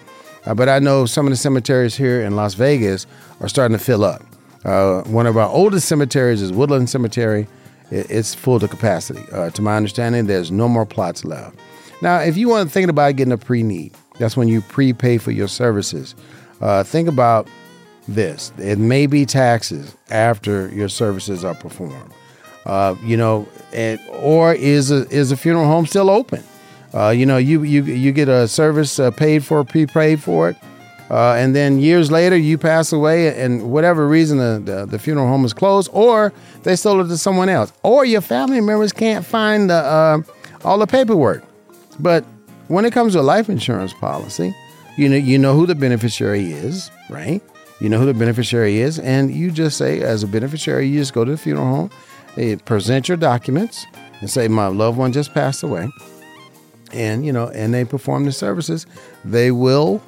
uh, 0.46 0.54
but 0.54 0.68
I 0.68 0.78
know 0.78 1.06
some 1.06 1.26
of 1.26 1.30
the 1.30 1.36
cemeteries 1.36 1.96
here 1.96 2.22
in 2.22 2.36
Las 2.36 2.54
Vegas 2.54 3.06
are 3.40 3.48
starting 3.48 3.76
to 3.76 3.82
fill 3.82 4.04
up. 4.04 4.22
Uh, 4.64 5.02
one 5.02 5.26
of 5.26 5.36
our 5.36 5.48
oldest 5.48 5.88
cemeteries 5.88 6.42
is 6.42 6.52
Woodlawn 6.52 6.86
Cemetery. 6.86 7.46
It, 7.90 8.10
it's 8.10 8.34
full 8.34 8.58
to 8.60 8.68
capacity. 8.68 9.22
Uh, 9.32 9.50
to 9.50 9.62
my 9.62 9.76
understanding, 9.76 10.26
there's 10.26 10.50
no 10.50 10.68
more 10.68 10.86
plots 10.86 11.24
left. 11.24 11.56
Now, 12.02 12.18
if 12.18 12.36
you 12.36 12.48
want 12.48 12.68
to 12.68 12.72
think 12.72 12.90
about 12.90 13.16
getting 13.16 13.32
a 13.32 13.38
pre-need, 13.38 13.94
that's 14.18 14.36
when 14.36 14.48
you 14.48 14.60
prepay 14.62 15.18
for 15.18 15.30
your 15.30 15.48
services. 15.48 16.14
Uh, 16.60 16.82
think 16.82 17.08
about 17.08 17.48
this: 18.08 18.52
it 18.58 18.78
may 18.78 19.06
be 19.06 19.26
taxes 19.26 19.96
after 20.10 20.68
your 20.68 20.88
services 20.88 21.44
are 21.44 21.54
performed. 21.54 22.12
Uh, 22.64 22.96
you 23.04 23.16
know, 23.16 23.46
and, 23.72 24.00
or 24.10 24.52
is 24.54 24.90
a 24.90 25.08
is 25.10 25.30
a 25.30 25.36
funeral 25.36 25.66
home 25.66 25.86
still 25.86 26.10
open? 26.10 26.42
Uh, 26.96 27.10
you 27.10 27.26
know, 27.26 27.36
you 27.36 27.62
you 27.62 27.82
you 27.82 28.10
get 28.10 28.26
a 28.26 28.48
service 28.48 28.98
uh, 28.98 29.10
paid 29.10 29.44
for, 29.44 29.62
prepaid 29.64 30.18
for 30.22 30.48
it, 30.48 30.56
uh, 31.10 31.34
and 31.34 31.54
then 31.54 31.78
years 31.78 32.10
later 32.10 32.38
you 32.38 32.56
pass 32.56 32.90
away, 32.90 33.38
and 33.38 33.70
whatever 33.70 34.08
reason 34.08 34.38
the, 34.38 34.62
the, 34.64 34.86
the 34.86 34.98
funeral 34.98 35.28
home 35.28 35.44
is 35.44 35.52
closed, 35.52 35.90
or 35.92 36.32
they 36.62 36.74
sold 36.74 37.04
it 37.04 37.08
to 37.08 37.18
someone 37.18 37.50
else, 37.50 37.70
or 37.82 38.06
your 38.06 38.22
family 38.22 38.62
members 38.62 38.94
can't 38.94 39.26
find 39.26 39.68
the, 39.68 39.74
uh, 39.74 40.22
all 40.64 40.78
the 40.78 40.86
paperwork. 40.86 41.44
But 42.00 42.24
when 42.68 42.86
it 42.86 42.94
comes 42.94 43.12
to 43.12 43.20
a 43.20 43.22
life 43.22 43.50
insurance 43.50 43.92
policy, 43.92 44.54
you 44.96 45.10
know 45.10 45.16
you 45.16 45.38
know 45.38 45.54
who 45.54 45.66
the 45.66 45.74
beneficiary 45.74 46.52
is, 46.52 46.90
right? 47.10 47.42
You 47.78 47.90
know 47.90 47.98
who 47.98 48.06
the 48.06 48.14
beneficiary 48.14 48.78
is, 48.78 48.98
and 48.98 49.30
you 49.30 49.50
just 49.50 49.76
say, 49.76 50.00
as 50.00 50.22
a 50.22 50.26
beneficiary, 50.26 50.88
you 50.88 51.00
just 51.00 51.12
go 51.12 51.26
to 51.26 51.30
the 51.32 51.36
funeral 51.36 51.90
home, 52.36 52.58
present 52.60 53.06
your 53.06 53.18
documents, 53.18 53.84
and 54.22 54.30
say, 54.30 54.48
"My 54.48 54.68
loved 54.68 54.96
one 54.96 55.12
just 55.12 55.34
passed 55.34 55.62
away," 55.62 55.90
and 56.92 57.24
you 57.24 57.32
know, 57.32 57.48
and 57.48 57.74
they 57.74 57.84
perform 57.84 58.24
the 58.24 58.32
services. 58.32 58.86
They 59.24 59.50
will, 59.50 60.02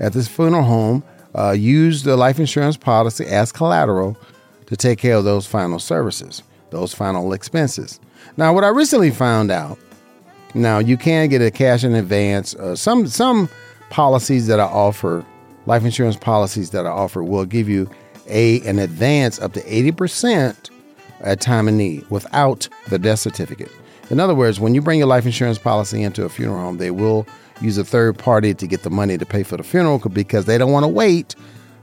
at 0.00 0.12
this 0.12 0.28
funeral 0.28 0.64
home, 0.64 1.02
uh, 1.34 1.52
use 1.52 2.02
the 2.02 2.16
life 2.16 2.38
insurance 2.38 2.76
policy 2.76 3.26
as 3.26 3.52
collateral 3.52 4.16
to 4.66 4.76
take 4.76 4.98
care 4.98 5.16
of 5.16 5.24
those 5.24 5.46
final 5.46 5.78
services, 5.78 6.42
those 6.70 6.94
final 6.94 7.32
expenses. 7.32 8.00
Now, 8.36 8.54
what 8.54 8.64
I 8.64 8.68
recently 8.68 9.10
found 9.10 9.50
out 9.50 9.78
now 10.54 10.78
you 10.78 10.96
can 10.96 11.28
get 11.28 11.40
a 11.42 11.50
cash 11.50 11.84
in 11.84 11.94
advance. 11.94 12.54
Uh, 12.54 12.76
some 12.76 13.06
some 13.06 13.48
policies 13.90 14.46
that 14.46 14.60
I 14.60 14.64
offer, 14.64 15.24
life 15.66 15.84
insurance 15.84 16.16
policies 16.16 16.70
that 16.70 16.86
I 16.86 16.90
offer, 16.90 17.22
will 17.22 17.44
give 17.44 17.68
you 17.68 17.88
a 18.28 18.60
an 18.68 18.78
advance 18.78 19.40
up 19.40 19.52
to 19.54 19.74
eighty 19.74 19.92
percent 19.92 20.70
at 21.20 21.40
time 21.40 21.68
of 21.68 21.74
need 21.74 22.08
without 22.10 22.68
the 22.88 22.98
death 22.98 23.20
certificate. 23.20 23.70
In 24.12 24.20
other 24.20 24.34
words, 24.34 24.60
when 24.60 24.74
you 24.74 24.82
bring 24.82 24.98
your 24.98 25.08
life 25.08 25.24
insurance 25.24 25.58
policy 25.58 26.02
into 26.02 26.24
a 26.24 26.28
funeral 26.28 26.60
home, 26.60 26.76
they 26.76 26.90
will 26.90 27.26
use 27.62 27.78
a 27.78 27.84
third 27.84 28.18
party 28.18 28.52
to 28.52 28.66
get 28.66 28.82
the 28.82 28.90
money 28.90 29.16
to 29.16 29.24
pay 29.24 29.42
for 29.42 29.56
the 29.56 29.62
funeral 29.62 29.98
because 30.00 30.44
they 30.44 30.58
don't 30.58 30.70
want 30.70 30.84
to 30.84 30.88
wait 30.88 31.34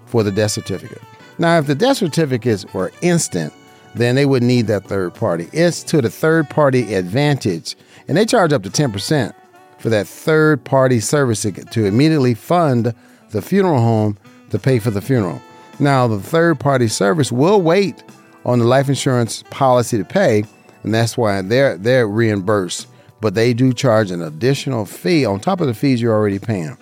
for 0.05 0.21
the 0.21 0.31
death 0.31 0.51
certificate. 0.51 1.01
Now, 1.39 1.57
if 1.57 1.65
the 1.65 1.74
death 1.74 1.98
certificates 1.98 2.71
were 2.71 2.91
instant, 3.01 3.51
then 3.95 4.13
they 4.13 4.27
would 4.27 4.43
need 4.43 4.67
that 4.67 4.86
third 4.86 5.15
party. 5.15 5.50
It's 5.53 5.81
to 5.86 6.03
the 6.03 6.12
third 6.12 6.51
party 6.51 6.93
advantage 6.93 7.75
and 8.07 8.15
they 8.15 8.27
charge 8.27 8.53
up 8.53 8.62
to 8.62 8.69
10% 8.69 9.33
for 9.79 9.89
that 9.89 10.07
third 10.07 10.63
party 10.63 11.00
service 11.00 11.41
to 11.41 11.86
immediately 11.86 12.36
fund 12.36 12.93
the 13.31 13.41
funeral 13.41 13.81
home 13.81 14.19
to 14.51 14.59
pay 14.59 14.77
for 14.77 14.91
the 14.91 15.01
funeral. 15.01 15.41
Now, 15.79 16.07
the 16.07 16.19
third 16.19 16.59
party 16.59 16.89
service 16.89 17.31
will 17.31 17.59
wait 17.59 18.03
on 18.45 18.59
the 18.59 18.65
life 18.65 18.88
insurance 18.88 19.43
policy 19.50 19.98
to 19.98 20.05
pay, 20.05 20.43
and 20.83 20.93
that's 20.93 21.17
why 21.17 21.41
they're 21.41 21.77
they're 21.77 22.07
reimbursed. 22.07 22.88
But 23.21 23.36
they 23.36 23.53
do 23.53 23.74
charge 23.74 24.12
an 24.12 24.21
additional 24.21 24.86
fee 24.86 25.25
on 25.25 25.41
top 25.41 25.59
of 25.59 25.67
the 25.67 25.74
fees 25.74 26.01
you're 26.01 26.13
already 26.13 26.39
paying. 26.39 26.77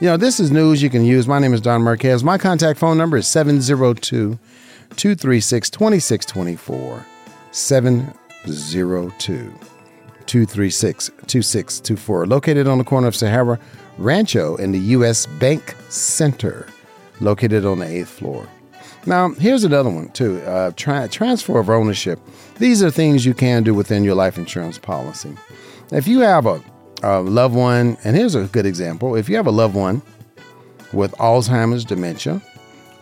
You 0.00 0.06
know, 0.06 0.16
this 0.16 0.40
is 0.40 0.50
news 0.50 0.82
you 0.82 0.88
can 0.88 1.04
use. 1.04 1.26
My 1.26 1.38
name 1.38 1.52
is 1.52 1.60
Don 1.60 1.82
Marquez. 1.82 2.24
My 2.24 2.38
contact 2.38 2.78
phone 2.78 2.96
number 2.96 3.16
is 3.16 3.26
702 3.26 4.38
236 4.96 5.70
2624. 5.70 7.06
702 7.52 9.52
236 10.30 11.08
2624, 11.08 12.26
located 12.26 12.68
on 12.68 12.78
the 12.78 12.84
corner 12.84 13.08
of 13.08 13.16
Sahara 13.16 13.58
Rancho 13.98 14.54
in 14.56 14.70
the 14.70 14.78
U.S. 14.78 15.26
Bank 15.26 15.74
Center, 15.88 16.68
located 17.20 17.66
on 17.66 17.80
the 17.80 17.86
eighth 17.86 18.10
floor. 18.10 18.46
Now, 19.06 19.30
here's 19.30 19.64
another 19.64 19.90
one, 19.90 20.10
too 20.10 20.40
uh, 20.42 20.72
tra- 20.76 21.08
transfer 21.08 21.58
of 21.58 21.70
ownership. 21.70 22.20
These 22.58 22.82
are 22.82 22.90
things 22.90 23.24
you 23.24 23.34
can 23.34 23.62
do 23.62 23.74
within 23.74 24.04
your 24.04 24.14
life 24.14 24.36
insurance 24.36 24.78
policy. 24.78 25.34
If 25.90 26.06
you 26.06 26.20
have 26.20 26.46
a, 26.46 26.62
a 27.02 27.20
loved 27.20 27.54
one, 27.54 27.96
and 28.04 28.14
here's 28.14 28.34
a 28.34 28.44
good 28.44 28.66
example 28.66 29.16
if 29.16 29.28
you 29.28 29.36
have 29.36 29.46
a 29.46 29.52
loved 29.52 29.74
one 29.74 30.02
with 30.92 31.12
Alzheimer's, 31.12 31.84
dementia, 31.84 32.42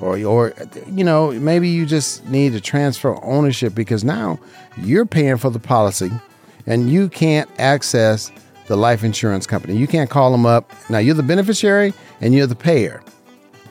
or, 0.01 0.19
or 0.25 0.55
you 0.87 1.03
know 1.03 1.33
maybe 1.33 1.69
you 1.69 1.85
just 1.85 2.25
need 2.27 2.53
to 2.53 2.61
transfer 2.61 3.21
ownership 3.25 3.75
because 3.75 4.05
now 4.05 4.39
you're 4.77 5.07
paying 5.07 5.37
for 5.37 5.51
the 5.51 5.59
policy 5.59 6.11
and 6.67 6.91
you 6.91 7.09
can't 7.09 7.51
access 7.59 8.31
the 8.67 8.77
life 8.77 9.03
insurance 9.03 9.47
company. 9.47 9.77
You 9.77 9.87
can't 9.87 10.11
call 10.11 10.31
them 10.31 10.47
up. 10.47 10.71
Now 10.89 10.99
you're 10.99 11.15
the 11.15 11.23
beneficiary 11.23 11.95
and 12.21 12.35
you're 12.35 12.47
the 12.47 12.55
payer. 12.55 13.03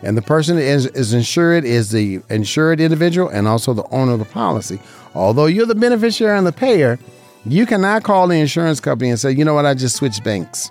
And 0.04 0.18
the 0.18 0.22
person 0.22 0.58
is, 0.58 0.86
is 0.88 1.13
insured 1.13 1.66
is 1.66 1.92
the 1.92 2.22
insured 2.30 2.80
individual 2.80 3.30
and 3.30 3.48
also 3.48 3.74
the 3.74 3.88
owner 3.89 4.13
of 4.13 4.20
the 4.20 4.25
policy. 4.25 4.80
Although 5.16 5.48
you're 5.48 5.66
the 5.66 5.75
beneficiary 5.75 6.38
and 6.38 6.46
the 6.46 6.51
payer, 6.51 7.00
you 7.46 7.66
cannot 7.66 8.04
call 8.04 8.27
the 8.27 8.36
insurance 8.36 8.80
company 8.80 9.10
and 9.10 9.20
say, 9.20 9.32
you 9.32 9.44
know 9.44 9.54
what, 9.54 9.66
I 9.66 9.74
just 9.74 9.96
switched 9.96 10.24
banks. 10.24 10.70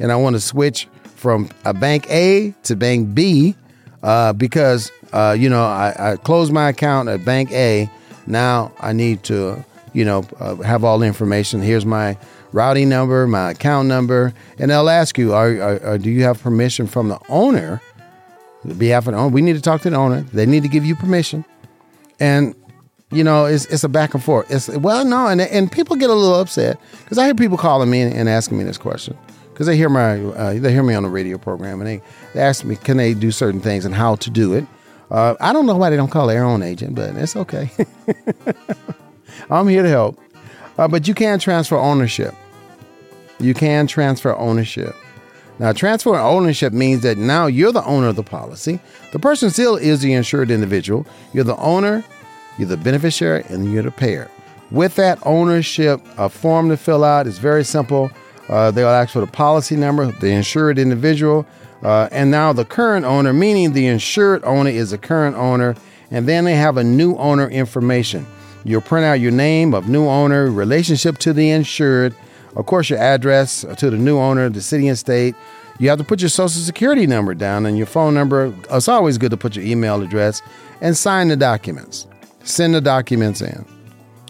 And 0.00 0.10
I 0.10 0.16
want 0.16 0.36
to 0.36 0.40
switch 0.40 0.88
from 1.16 1.50
a 1.64 1.74
bank 1.74 2.06
A 2.10 2.54
to 2.64 2.76
bank 2.76 3.14
B 3.14 3.54
uh, 4.02 4.32
because, 4.32 4.90
uh, 5.12 5.36
you 5.38 5.48
know, 5.48 5.64
I, 5.64 6.12
I 6.12 6.16
closed 6.16 6.52
my 6.52 6.70
account 6.70 7.08
at 7.08 7.24
bank 7.24 7.52
A. 7.52 7.90
Now 8.26 8.72
I 8.80 8.92
need 8.92 9.22
to 9.24 9.64
you 9.92 10.04
know, 10.04 10.24
uh, 10.40 10.56
have 10.56 10.84
all 10.84 10.98
the 10.98 11.06
information. 11.06 11.60
Here's 11.60 11.86
my 11.86 12.16
routing 12.52 12.88
number, 12.88 13.26
my 13.26 13.50
account 13.50 13.88
number, 13.88 14.32
and 14.58 14.70
they'll 14.70 14.88
ask 14.88 15.18
you, 15.18 15.32
are, 15.34 15.50
are, 15.60 15.82
are, 15.84 15.98
do 15.98 16.10
you 16.10 16.22
have 16.24 16.42
permission 16.42 16.86
from 16.86 17.08
the 17.08 17.18
owner? 17.28 17.80
Behalf 18.78 19.06
of 19.06 19.14
the 19.14 19.18
owner, 19.18 19.28
we 19.28 19.42
need 19.42 19.54
to 19.54 19.60
talk 19.60 19.80
to 19.82 19.90
the 19.90 19.96
owner. 19.96 20.20
They 20.20 20.46
need 20.46 20.62
to 20.62 20.68
give 20.68 20.84
you 20.84 20.94
permission, 20.94 21.44
and 22.20 22.54
you 23.10 23.24
know, 23.24 23.44
it's 23.44 23.66
it's 23.66 23.84
a 23.84 23.88
back 23.88 24.14
and 24.14 24.22
forth. 24.22 24.50
It's 24.50 24.68
well, 24.68 25.04
no, 25.04 25.26
and 25.26 25.40
and 25.40 25.70
people 25.70 25.96
get 25.96 26.10
a 26.10 26.14
little 26.14 26.40
upset 26.40 26.78
because 27.02 27.18
I 27.18 27.24
hear 27.26 27.34
people 27.34 27.58
calling 27.58 27.90
me 27.90 28.00
and, 28.00 28.14
and 28.14 28.28
asking 28.28 28.58
me 28.58 28.64
this 28.64 28.78
question 28.78 29.16
because 29.52 29.66
they 29.66 29.76
hear 29.76 29.88
my 29.88 30.18
uh, 30.18 30.54
they 30.54 30.72
hear 30.72 30.82
me 30.82 30.94
on 30.94 31.02
the 31.02 31.08
radio 31.08 31.38
program 31.38 31.80
and 31.80 31.88
they, 31.88 32.02
they 32.34 32.40
ask 32.40 32.64
me 32.64 32.76
can 32.76 32.96
they 32.96 33.14
do 33.14 33.30
certain 33.30 33.60
things 33.60 33.84
and 33.84 33.94
how 33.94 34.16
to 34.16 34.30
do 34.30 34.54
it. 34.54 34.66
Uh, 35.10 35.34
I 35.40 35.52
don't 35.52 35.66
know 35.66 35.76
why 35.76 35.90
they 35.90 35.96
don't 35.96 36.10
call 36.10 36.26
their 36.26 36.42
own 36.42 36.62
agent, 36.62 36.94
but 36.94 37.14
it's 37.16 37.36
okay. 37.36 37.70
I'm 39.50 39.68
here 39.68 39.82
to 39.82 39.88
help. 39.88 40.18
Uh, 40.78 40.88
but 40.88 41.06
you 41.06 41.12
can 41.12 41.38
transfer 41.38 41.76
ownership. 41.76 42.34
You 43.38 43.52
can 43.52 43.86
transfer 43.86 44.34
ownership. 44.36 44.96
Now, 45.58 45.72
transfer 45.72 46.16
ownership 46.16 46.72
means 46.72 47.02
that 47.02 47.18
now 47.18 47.46
you're 47.46 47.72
the 47.72 47.84
owner 47.84 48.08
of 48.08 48.16
the 48.16 48.22
policy. 48.22 48.80
The 49.12 49.18
person 49.18 49.50
still 49.50 49.76
is 49.76 50.00
the 50.00 50.12
insured 50.12 50.50
individual. 50.50 51.06
You're 51.32 51.44
the 51.44 51.56
owner, 51.56 52.02
you're 52.58 52.68
the 52.68 52.76
beneficiary, 52.76 53.44
and 53.48 53.70
you're 53.72 53.82
the 53.82 53.90
payer. 53.90 54.30
With 54.70 54.94
that 54.96 55.18
ownership, 55.26 56.00
a 56.16 56.28
form 56.28 56.70
to 56.70 56.76
fill 56.76 57.04
out 57.04 57.26
is 57.26 57.38
very 57.38 57.64
simple. 57.64 58.10
Uh, 58.48 58.70
they'll 58.70 58.88
ask 58.88 59.12
for 59.12 59.20
the 59.20 59.26
policy 59.26 59.76
number, 59.76 60.10
the 60.10 60.30
insured 60.30 60.78
individual, 60.78 61.46
uh, 61.82 62.08
and 62.10 62.30
now 62.30 62.52
the 62.52 62.64
current 62.64 63.04
owner, 63.04 63.32
meaning 63.32 63.72
the 63.72 63.86
insured 63.86 64.42
owner 64.44 64.70
is 64.70 64.90
the 64.90 64.98
current 64.98 65.36
owner, 65.36 65.74
and 66.10 66.26
then 66.26 66.44
they 66.44 66.54
have 66.54 66.76
a 66.76 66.84
new 66.84 67.16
owner 67.16 67.48
information. 67.48 68.26
You'll 68.64 68.80
print 68.80 69.04
out 69.04 69.20
your 69.20 69.32
name 69.32 69.74
of 69.74 69.88
new 69.88 70.06
owner, 70.06 70.50
relationship 70.50 71.18
to 71.18 71.32
the 71.32 71.50
insured, 71.50 72.14
of 72.56 72.66
course, 72.66 72.90
your 72.90 72.98
address 72.98 73.64
to 73.78 73.90
the 73.90 73.96
new 73.96 74.18
owner, 74.18 74.48
the 74.48 74.60
city 74.60 74.88
and 74.88 74.98
state. 74.98 75.34
You 75.78 75.88
have 75.88 75.98
to 75.98 76.04
put 76.04 76.20
your 76.20 76.28
social 76.28 76.60
security 76.60 77.06
number 77.06 77.34
down 77.34 77.66
and 77.66 77.76
your 77.76 77.86
phone 77.86 78.14
number. 78.14 78.54
It's 78.70 78.88
always 78.88 79.18
good 79.18 79.30
to 79.30 79.36
put 79.36 79.56
your 79.56 79.64
email 79.64 80.02
address 80.02 80.42
and 80.80 80.96
sign 80.96 81.28
the 81.28 81.36
documents. 81.36 82.06
Send 82.44 82.74
the 82.74 82.80
documents 82.80 83.40
in. 83.40 83.64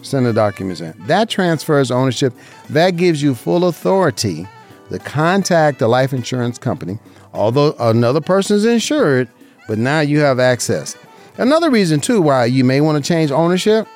Send 0.01 0.25
the 0.25 0.33
documents 0.33 0.81
in. 0.81 0.93
That 1.07 1.29
transfers 1.29 1.91
ownership. 1.91 2.33
That 2.69 2.91
gives 2.91 3.21
you 3.21 3.35
full 3.35 3.65
authority 3.65 4.47
to 4.89 4.99
contact 4.99 5.79
the 5.79 5.87
life 5.87 6.13
insurance 6.13 6.57
company, 6.57 6.99
although 7.33 7.75
another 7.79 8.21
person 8.21 8.55
is 8.55 8.65
insured, 8.65 9.27
but 9.67 9.77
now 9.77 10.01
you 10.01 10.19
have 10.19 10.39
access. 10.39 10.95
Another 11.37 11.71
reason, 11.71 11.99
too, 11.99 12.21
why 12.21 12.45
you 12.45 12.63
may 12.63 12.79
want 12.79 13.03
to 13.03 13.07
change 13.07 13.31
ownership 13.31 13.87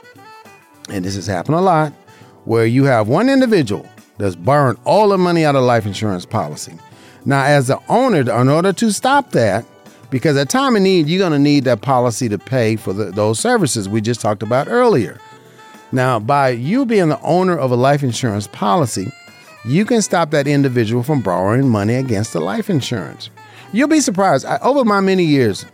and 0.90 1.04
this 1.04 1.16
has 1.16 1.28
happened 1.28 1.56
a 1.56 1.62
lot, 1.62 1.92
where 2.46 2.66
you 2.66 2.86
have 2.86 3.08
one 3.08 3.30
individual 3.30 3.88
that's 4.18 4.36
borrowing 4.36 4.78
all 4.86 5.10
the 5.10 5.18
money 5.18 5.46
out 5.46 5.56
of 5.56 5.64
life 5.64 5.86
insurance 5.86 6.26
policy. 6.26 6.74
Now, 7.26 7.44
as 7.44 7.68
the 7.68 7.80
owner, 7.90 8.22
in 8.22 8.50
order 8.50 8.74
to 8.74 8.92
stop 8.92 9.32
that, 9.32 9.66
because 10.10 10.38
at 10.38 10.50
time 10.50 10.76
of 10.76 10.82
need, 10.82 11.08
you're 11.08 11.20
going 11.20 11.34
to 11.34 11.40
need 11.40 11.66
that 11.66 11.82
policy 11.82 12.30
to 12.30 12.38
pay 12.38 12.76
for 12.78 12.94
the, 12.94 13.06
those 13.12 13.40
services 13.40 13.90
we 13.90 14.00
just 14.00 14.22
talked 14.22 14.42
about 14.42 14.68
earlier. 14.68 15.20
Now, 15.92 16.20
by 16.20 16.50
you 16.50 16.86
being 16.86 17.10
the 17.10 17.22
owner 17.22 17.58
of 17.58 17.72
a 17.72 17.76
life 17.76 18.04
insurance 18.04 18.48
policy, 18.48 19.12
you 19.66 19.86
can 19.86 20.02
stop 20.02 20.32
that 20.32 20.48
individual 20.48 21.04
from 21.04 21.22
borrowing 21.22 21.70
money 21.70 21.96
against 21.96 22.34
the 22.34 22.40
life 22.40 22.70
insurance. 22.70 23.30
You'll 23.74 23.90
be 23.90 24.00
surprised. 24.00 24.46
I, 24.46 24.58
over 24.60 24.86
my 24.86 25.02
many 25.02 25.24
years, 25.24 25.66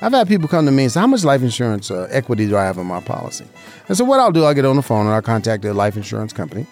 I've 0.00 0.12
had 0.12 0.28
people 0.28 0.48
come 0.48 0.66
to 0.66 0.72
me 0.72 0.84
and 0.84 0.92
say, 0.92 1.00
How 1.00 1.06
much 1.06 1.24
life 1.24 1.42
insurance 1.42 1.90
uh, 1.90 2.08
equity 2.10 2.46
do 2.46 2.56
I 2.56 2.64
have 2.64 2.78
in 2.78 2.86
my 2.86 3.00
policy? 3.00 3.46
And 3.88 3.96
so, 3.96 4.04
what 4.04 4.20
I'll 4.20 4.32
do, 4.32 4.44
I'll 4.44 4.54
get 4.54 4.64
on 4.64 4.76
the 4.76 4.82
phone 4.82 5.06
and 5.06 5.14
I'll 5.14 5.22
contact 5.22 5.62
the 5.62 5.72
life 5.74 5.96
insurance 5.96 6.32
company. 6.32 6.66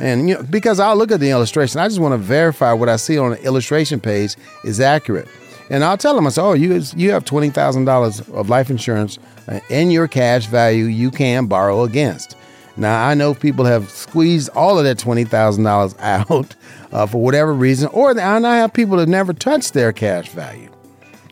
And 0.00 0.28
you 0.28 0.34
know, 0.34 0.42
because 0.42 0.80
I'll 0.80 0.96
look 0.96 1.12
at 1.12 1.20
the 1.20 1.30
illustration, 1.30 1.80
I 1.80 1.88
just 1.88 2.00
want 2.00 2.12
to 2.12 2.18
verify 2.18 2.72
what 2.72 2.88
I 2.88 2.96
see 2.96 3.16
on 3.18 3.32
the 3.32 3.42
illustration 3.44 4.00
page 4.00 4.36
is 4.64 4.80
accurate. 4.80 5.28
And 5.70 5.84
I'll 5.84 5.96
tell 5.96 6.14
them, 6.14 6.26
I 6.26 6.30
say, 6.30 6.42
Oh, 6.42 6.52
you, 6.52 6.82
you 6.96 7.10
have 7.12 7.24
$20,000 7.24 8.34
of 8.34 8.48
life 8.48 8.70
insurance 8.70 9.18
uh, 9.48 9.60
in 9.70 9.90
your 9.90 10.08
cash 10.08 10.46
value 10.46 10.84
you 10.84 11.10
can 11.10 11.46
borrow 11.46 11.82
against. 11.82 12.36
Now, 12.76 13.06
I 13.06 13.14
know 13.14 13.34
people 13.34 13.64
have 13.64 13.88
squeezed 13.88 14.48
all 14.50 14.78
of 14.78 14.84
that 14.84 14.98
$20,000 14.98 15.96
out 16.00 16.54
uh, 16.92 17.06
for 17.06 17.22
whatever 17.22 17.54
reason, 17.54 17.88
or 17.92 18.10
and 18.10 18.46
I 18.46 18.56
have 18.56 18.72
people 18.72 18.96
that 18.98 19.08
never 19.08 19.32
touch 19.32 19.72
their 19.72 19.92
cash 19.92 20.28
value. 20.30 20.70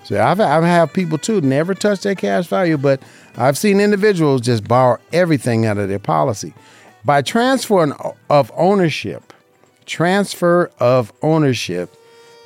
So 0.05 0.21
I've, 0.21 0.41
I've 0.41 0.65
had 0.65 0.93
people 0.93 1.19
too 1.19 1.41
never 1.41 1.75
touch 1.75 2.01
their 2.01 2.15
cash 2.15 2.47
value, 2.47 2.77
but 2.77 3.03
I've 3.37 3.57
seen 3.57 3.81
individuals 3.81 4.41
just 4.41 4.67
borrow 4.67 4.99
everything 5.13 5.67
out 5.67 5.79
of 5.79 5.89
their 5.89 5.99
policy. 5.99 6.55
By 7.05 7.23
transfer 7.23 7.97
of 8.31 8.53
ownership, 8.55 9.33
transfer 9.87 10.71
of 10.79 11.13
ownership, 11.23 11.95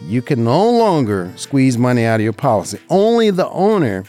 you 0.00 0.22
can 0.22 0.44
no 0.44 0.70
longer 0.70 1.32
squeeze 1.36 1.76
money 1.76 2.04
out 2.04 2.20
of 2.20 2.24
your 2.24 2.32
policy. 2.32 2.78
Only 2.88 3.30
the 3.30 3.48
owner 3.48 4.04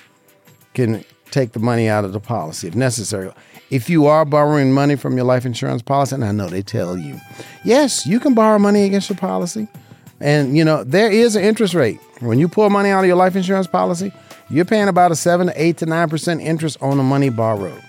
can 0.73 1.03
take 1.31 1.51
the 1.51 1.59
money 1.59 1.89
out 1.89 2.05
of 2.05 2.13
the 2.13 2.19
policy 2.19 2.67
if 2.67 2.75
necessary. 2.75 3.31
If 3.69 3.89
you 3.89 4.05
are 4.05 4.23
borrowing 4.23 4.71
money 4.71 4.95
from 4.95 5.17
your 5.17 5.25
life 5.25 5.45
insurance 5.45 5.81
policy, 5.81 6.15
and 6.15 6.23
I 6.23 6.31
know 6.31 6.47
they 6.47 6.61
tell 6.61 6.97
you, 6.97 7.19
yes, 7.65 8.05
you 8.05 8.19
can 8.19 8.33
borrow 8.33 8.57
money 8.57 8.83
against 8.83 9.09
your 9.09 9.17
policy. 9.17 9.67
And 10.21 10.57
you 10.57 10.63
know, 10.63 10.83
there 10.83 11.11
is 11.11 11.35
an 11.35 11.43
interest 11.43 11.73
rate. 11.73 11.99
When 12.21 12.39
you 12.39 12.47
pull 12.47 12.69
money 12.69 12.89
out 12.89 13.01
of 13.01 13.07
your 13.07 13.17
life 13.17 13.35
insurance 13.35 13.67
policy, 13.67 14.13
you're 14.49 14.65
paying 14.65 14.87
about 14.87 15.11
a 15.11 15.15
seven 15.15 15.47
to 15.47 15.61
eight 15.61 15.77
to 15.77 15.85
nine 15.85 16.09
percent 16.09 16.41
interest 16.41 16.77
on 16.81 16.95
the 16.97 17.03
money 17.03 17.29
borrowed. 17.29 17.83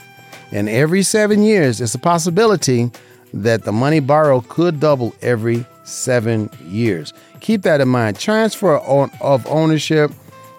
And 0.52 0.68
every 0.68 1.02
seven 1.02 1.42
years, 1.42 1.80
it's 1.80 1.94
a 1.94 1.98
possibility 1.98 2.90
that 3.34 3.64
the 3.64 3.72
money 3.72 4.00
borrowed 4.00 4.48
could 4.48 4.80
double 4.80 5.14
every 5.20 5.66
seven 5.84 6.50
years. 6.64 7.12
Keep 7.40 7.62
that 7.62 7.80
in 7.80 7.88
mind. 7.88 8.18
Transfer 8.18 8.78
of 8.78 9.46
ownership 9.46 10.10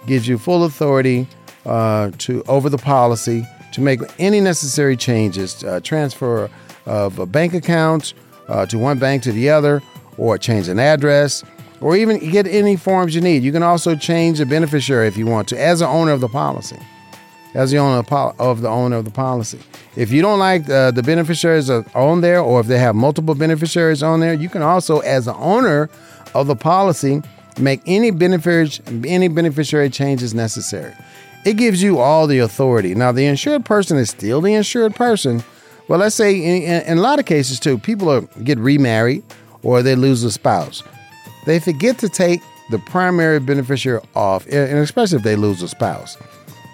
gives 0.06 0.28
you 0.28 0.38
full 0.38 0.64
authority 0.64 1.28
uh, 1.66 2.12
to 2.20 2.44
over 2.48 2.70
the 2.70 2.78
policy 2.78 3.46
to 3.74 3.82
make 3.82 4.00
any 4.18 4.40
necessary 4.40 4.96
changes. 4.96 5.64
Uh, 5.64 5.80
transfer 5.82 6.50
of 6.86 7.20
a 7.20 7.26
bank 7.26 7.54
account 7.54 8.14
uh, 8.48 8.66
to 8.66 8.78
one 8.78 8.98
bank 8.98 9.24
to 9.24 9.32
the 9.32 9.50
other, 9.50 9.82
or 10.18 10.38
change 10.38 10.68
an 10.68 10.80
address, 10.80 11.44
or 11.82 11.96
even 11.96 12.18
get 12.32 12.48
any 12.48 12.76
forms 12.76 13.14
you 13.16 13.22
need. 13.22 13.44
You 13.44 13.52
can 13.52 13.64
also 13.64 13.96
change 13.96 14.40
the 14.40 14.46
beneficiary 14.46 15.08
if 15.08 15.18
you 15.18 15.26
want 15.26 15.48
to, 15.50 15.60
as 15.60 15.80
the 15.80 15.88
owner 15.88 16.12
of 16.12 16.20
the 16.20 16.28
policy. 16.28 16.80
As 17.54 17.72
the 17.72 17.78
owner 17.78 18.04
of 18.40 18.62
the 18.62 18.70
owner 18.70 18.98
of 18.98 19.06
the 19.06 19.12
policy. 19.12 19.60
If 19.96 20.12
you 20.12 20.22
don't 20.22 20.38
like 20.38 20.70
uh, 20.70 20.92
the 20.92 21.02
beneficiaries 21.02 21.70
on 21.70 22.22
there, 22.22 22.42
or 22.42 22.60
if 22.60 22.68
they 22.68 22.78
have 22.78 22.96
multiple 22.96 23.34
beneficiaries 23.34 24.04
on 24.04 24.20
there, 24.20 24.34
you 24.34 24.50
can 24.50 24.62
also, 24.62 25.00
as 25.00 25.26
the 25.26 25.34
owner 25.36 25.90
of 26.36 26.46
the 26.46 26.56
policy, 26.56 27.24
make 27.60 27.82
any 27.88 28.12
beneficiary 28.12 28.70
any 29.08 29.28
beneficiary 29.28 29.90
changes 29.90 30.34
necessary. 30.34 30.94
It 31.44 31.58
gives 31.58 31.82
you 31.82 32.00
all 32.00 32.28
the 32.28 32.40
authority. 32.40 32.94
Now, 32.94 33.12
the 33.12 33.26
insured 33.26 33.66
person 33.66 33.98
is 33.98 34.10
still 34.10 34.42
the 34.42 34.54
insured 34.54 34.94
person. 34.94 35.44
Well, 35.88 36.00
let's 36.00 36.16
say 36.16 36.36
in, 36.36 36.84
in 36.84 36.98
a 37.00 37.02
lot 37.02 37.18
of 37.18 37.26
cases 37.26 37.60
too, 37.60 37.80
people 37.80 38.12
are, 38.12 38.22
get 38.44 38.60
remarried 38.60 39.24
or 39.64 39.82
they 39.82 39.96
lose 39.96 40.24
a 40.24 40.32
spouse 40.32 40.84
they 41.46 41.60
forget 41.60 41.98
to 42.00 42.10
take 42.10 42.42
the 42.70 42.80
primary 42.80 43.40
beneficiary 43.40 44.02
off, 44.16 44.46
and 44.46 44.78
especially 44.78 45.18
if 45.18 45.24
they 45.24 45.36
lose 45.36 45.64
a 45.64 45.68
spouse, 45.68 46.18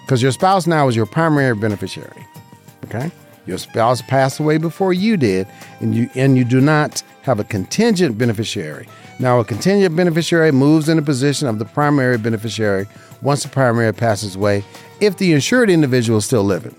because 0.06 0.22
your 0.22 0.30
spouse 0.30 0.68
now 0.68 0.86
is 0.86 0.94
your 0.94 1.04
primary 1.04 1.56
beneficiary. 1.56 2.24
Okay, 2.84 3.10
your 3.44 3.58
spouse 3.58 4.00
passed 4.02 4.38
away 4.38 4.56
before 4.56 4.92
you 4.92 5.16
did, 5.16 5.48
and 5.80 5.96
you 5.96 6.08
and 6.14 6.38
you 6.38 6.44
do 6.44 6.60
not 6.60 7.02
have 7.22 7.40
a 7.40 7.44
contingent 7.44 8.16
beneficiary. 8.16 8.86
Now, 9.18 9.40
a 9.40 9.44
contingent 9.44 9.96
beneficiary 9.96 10.52
moves 10.52 10.88
in 10.88 10.96
the 10.96 11.02
position 11.02 11.48
of 11.48 11.58
the 11.58 11.64
primary 11.64 12.18
beneficiary 12.18 12.86
once 13.20 13.42
the 13.42 13.48
primary 13.48 13.92
passes 13.92 14.36
away, 14.36 14.64
if 15.00 15.16
the 15.16 15.32
insured 15.32 15.70
individual 15.70 16.18
is 16.18 16.24
still 16.24 16.44
living. 16.44 16.76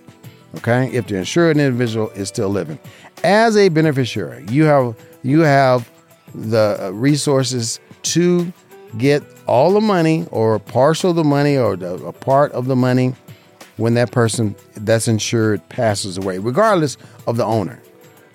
Okay, 0.56 0.90
if 0.94 1.08
the 1.08 1.18
insured 1.18 1.58
individual 1.58 2.10
is 2.12 2.30
still 2.30 2.48
living, 2.48 2.80
as 3.26 3.58
a 3.58 3.68
beneficiary, 3.68 4.46
you 4.50 4.64
have 4.64 4.96
you 5.24 5.42
have 5.42 5.92
the 6.34 6.78
uh, 6.80 6.90
resources 6.92 7.82
to 8.04 8.54
get 8.98 9.22
all 9.48 9.72
the 9.72 9.82
money 9.82 10.28
or 10.32 10.60
partial 10.60 11.12
of 11.12 11.16
the 11.16 11.24
money 11.24 11.58
or 11.58 11.74
a 11.74 12.14
part 12.14 12.52
of 12.52 12.66
the 12.66 12.76
money 12.76 13.14
when 13.78 13.94
that 13.94 14.12
person 14.12 14.56
that's 14.76 15.08
insured 15.08 15.68
passes 15.70 16.18
away, 16.18 16.40
regardless 16.40 16.98
of 17.28 17.38
the 17.38 17.46
owner. 17.46 17.82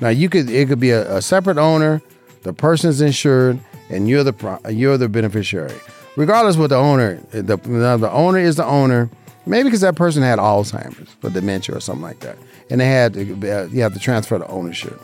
Now 0.00 0.08
you 0.08 0.28
could 0.28 0.50
it 0.50 0.68
could 0.68 0.80
be 0.80 0.90
a, 0.90 1.16
a 1.16 1.22
separate 1.22 1.58
owner, 1.58 2.02
the 2.42 2.52
person's 2.52 3.00
insured, 3.00 3.58
and 3.90 4.08
you're 4.08 4.24
the 4.24 4.60
you're 4.70 4.98
the 4.98 5.08
beneficiary. 5.08 5.78
Regardless 6.16 6.56
what 6.56 6.68
the 6.68 6.76
owner, 6.76 7.16
the 7.30 7.56
the 7.56 8.10
owner 8.10 8.38
is 8.38 8.56
the 8.56 8.64
owner. 8.64 9.10
Maybe 9.44 9.64
because 9.64 9.80
that 9.80 9.96
person 9.96 10.22
had 10.22 10.38
Alzheimer's 10.38 11.16
or 11.24 11.30
dementia 11.30 11.76
or 11.76 11.80
something 11.80 12.02
like 12.02 12.20
that, 12.20 12.36
and 12.70 12.80
they 12.80 12.86
had 12.86 13.14
to, 13.14 13.20
uh, 13.22 13.64
you 13.66 13.82
have 13.82 13.92
to 13.92 13.98
transfer 13.98 14.38
the 14.38 14.46
ownership. 14.46 15.00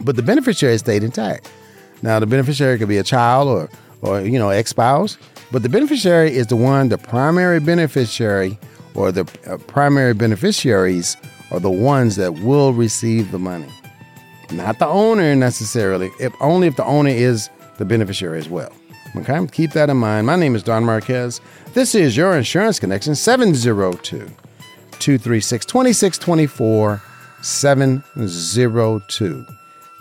But 0.00 0.16
the 0.16 0.22
beneficiary 0.22 0.78
stayed 0.78 1.04
intact. 1.04 1.50
Now, 2.02 2.18
the 2.20 2.26
beneficiary 2.26 2.78
could 2.78 2.88
be 2.88 2.98
a 2.98 3.02
child 3.02 3.48
or, 3.48 3.70
or 4.04 4.20
you 4.20 4.38
know, 4.38 4.50
ex-spouse, 4.50 5.18
but 5.50 5.62
the 5.62 5.68
beneficiary 5.68 6.34
is 6.34 6.46
the 6.46 6.56
one, 6.56 6.88
the 6.88 6.98
primary 6.98 7.60
beneficiary 7.60 8.58
or 8.94 9.10
the 9.10 9.22
uh, 9.46 9.56
primary 9.66 10.14
beneficiaries 10.14 11.16
are 11.50 11.60
the 11.60 11.70
ones 11.70 12.16
that 12.16 12.34
will 12.40 12.72
receive 12.72 13.30
the 13.30 13.38
money, 13.38 13.68
not 14.52 14.78
the 14.78 14.86
owner 14.86 15.34
necessarily. 15.34 16.10
If 16.20 16.34
only 16.40 16.68
if 16.68 16.76
the 16.76 16.84
owner 16.84 17.10
is 17.10 17.50
the 17.78 17.84
beneficiary 17.84 18.38
as 18.38 18.48
well. 18.48 18.72
Okay, 19.16 19.46
keep 19.52 19.72
that 19.72 19.90
in 19.90 19.96
mind. 19.96 20.26
My 20.26 20.36
name 20.36 20.56
is 20.56 20.64
Don 20.64 20.84
Marquez. 20.84 21.40
This 21.72 21.94
is 21.94 22.16
your 22.16 22.36
Insurance 22.36 22.80
Connection 22.80 23.14
702 23.14 24.26
236 24.98 25.66
2624 25.66 27.02
702. 27.42 29.46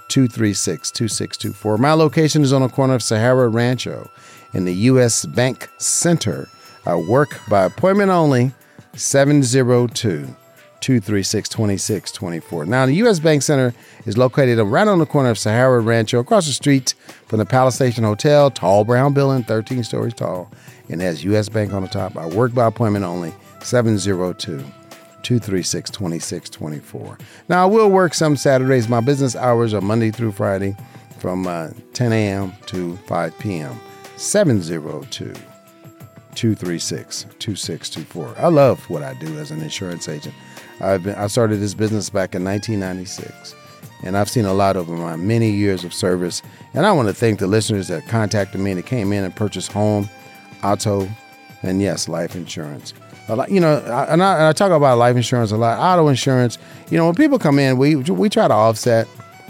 236 0.09 0.91
2624. 0.91 1.77
My 1.77 1.93
location 1.93 2.41
is 2.41 2.53
on 2.53 2.61
the 2.61 2.69
corner 2.69 2.95
of 2.95 3.03
Sahara 3.03 3.47
Rancho 3.49 4.09
in 4.53 4.65
the 4.65 4.73
U.S. 4.73 5.25
Bank 5.25 5.69
Center. 5.77 6.49
I 6.85 6.95
work 6.95 7.39
by 7.49 7.63
appointment 7.63 8.11
only 8.11 8.51
702 8.95 10.35
236 10.83 11.49
2624. 11.49 12.65
Now, 12.65 12.85
the 12.85 12.93
U.S. 12.95 13.19
Bank 13.19 13.41
Center 13.41 13.73
is 14.05 14.17
located 14.17 14.59
right 14.59 14.87
on 14.87 14.99
the 14.99 15.05
corner 15.05 15.29
of 15.29 15.39
Sahara 15.39 15.79
Rancho, 15.79 16.19
across 16.19 16.45
the 16.45 16.51
street 16.51 16.93
from 17.27 17.39
the 17.39 17.45
Palace 17.45 17.75
Station 17.75 18.03
Hotel, 18.03 18.51
tall 18.51 18.83
brown 18.83 19.13
building, 19.13 19.43
13 19.43 19.83
stories 19.83 20.13
tall, 20.13 20.51
and 20.89 21.01
has 21.01 21.23
U.S. 21.23 21.47
Bank 21.47 21.73
on 21.73 21.83
the 21.83 21.87
top. 21.87 22.17
I 22.17 22.27
work 22.27 22.53
by 22.53 22.67
appointment 22.67 23.05
only 23.05 23.33
702 23.61 24.63
236 25.23 25.89
2624. 25.89 27.17
Now, 27.49 27.63
I 27.63 27.65
will 27.65 27.89
work 27.89 28.13
some 28.13 28.35
Saturdays. 28.35 28.87
My 28.87 28.99
business 28.99 29.35
hours 29.35 29.73
are 29.73 29.81
Monday 29.81 30.11
through 30.11 30.33
Friday 30.33 30.75
from 31.19 31.47
uh, 31.47 31.69
10 31.93 32.11
a.m. 32.11 32.53
to 32.67 32.97
5 32.97 33.39
p.m. 33.39 33.79
702 34.17 35.33
236 36.35 37.23
2624. 37.39 38.35
I 38.37 38.47
love 38.47 38.89
what 38.89 39.03
I 39.03 39.13
do 39.15 39.37
as 39.37 39.51
an 39.51 39.61
insurance 39.61 40.09
agent. 40.09 40.35
I've 40.79 41.03
been, 41.03 41.15
I 41.15 41.27
started 41.27 41.57
this 41.57 41.73
business 41.73 42.09
back 42.09 42.35
in 42.35 42.43
1996, 42.43 43.55
and 44.03 44.17
I've 44.17 44.29
seen 44.29 44.45
a 44.45 44.53
lot 44.53 44.75
over 44.75 44.95
my 44.95 45.15
many 45.15 45.51
years 45.51 45.83
of 45.83 45.93
service. 45.93 46.41
And 46.73 46.85
I 46.85 46.91
want 46.91 47.07
to 47.07 47.13
thank 47.13 47.39
the 47.39 47.47
listeners 47.47 47.87
that 47.87 48.07
contacted 48.07 48.59
me 48.59 48.73
that 48.73 48.85
came 48.85 49.13
in 49.13 49.23
and 49.23 49.35
purchased 49.35 49.71
home, 49.71 50.09
auto, 50.63 51.07
and 51.61 51.81
yes, 51.81 52.09
life 52.09 52.35
insurance 52.35 52.93
lot, 53.29 53.49
you 53.49 53.59
know, 53.59 53.77
and 53.77 54.21
I, 54.21 54.33
and 54.35 54.43
I, 54.43 54.53
talk 54.53 54.71
about 54.71 54.97
life 54.97 55.15
insurance 55.15 55.51
a 55.51 55.57
lot, 55.57 55.79
auto 55.79 56.09
insurance. 56.09 56.57
You 56.89 56.97
know, 56.97 57.05
when 57.05 57.15
people 57.15 57.39
come 57.39 57.57
in, 57.57 57.77
we 57.77 57.95
we 57.95 58.29
try 58.29 58.47
to 58.47 58.53
offset 58.53 59.07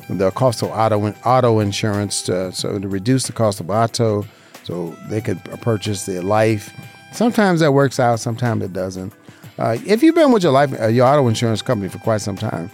the 0.10 0.32
cost 0.32 0.62
of 0.62 0.70
auto 0.70 1.12
auto 1.26 1.60
insurance 1.60 2.22
to, 2.24 2.52
so 2.52 2.78
to 2.78 2.88
reduce 2.88 3.26
the 3.26 3.34
cost 3.34 3.60
of 3.60 3.70
auto, 3.70 4.26
so 4.64 4.96
they 5.10 5.22
could 5.22 5.44
purchase 5.62 6.06
their 6.06 6.22
life. 6.22 6.72
Sometimes 7.14 7.60
that 7.62 7.72
works 7.72 8.00
out, 8.00 8.20
sometimes 8.20 8.64
it 8.64 8.74
doesn't. 8.74 9.14
Uh, 9.58 9.78
if 9.86 10.02
you've 10.02 10.16
been 10.16 10.32
with 10.32 10.44
your 10.44 10.52
life 10.52 10.74
uh, 10.80 10.88
your 10.88 11.08
auto 11.08 11.28
insurance 11.28 11.62
company 11.62 11.90
for 11.90 12.00
quite 12.00 12.22
some 12.22 12.36
time, 12.36 12.70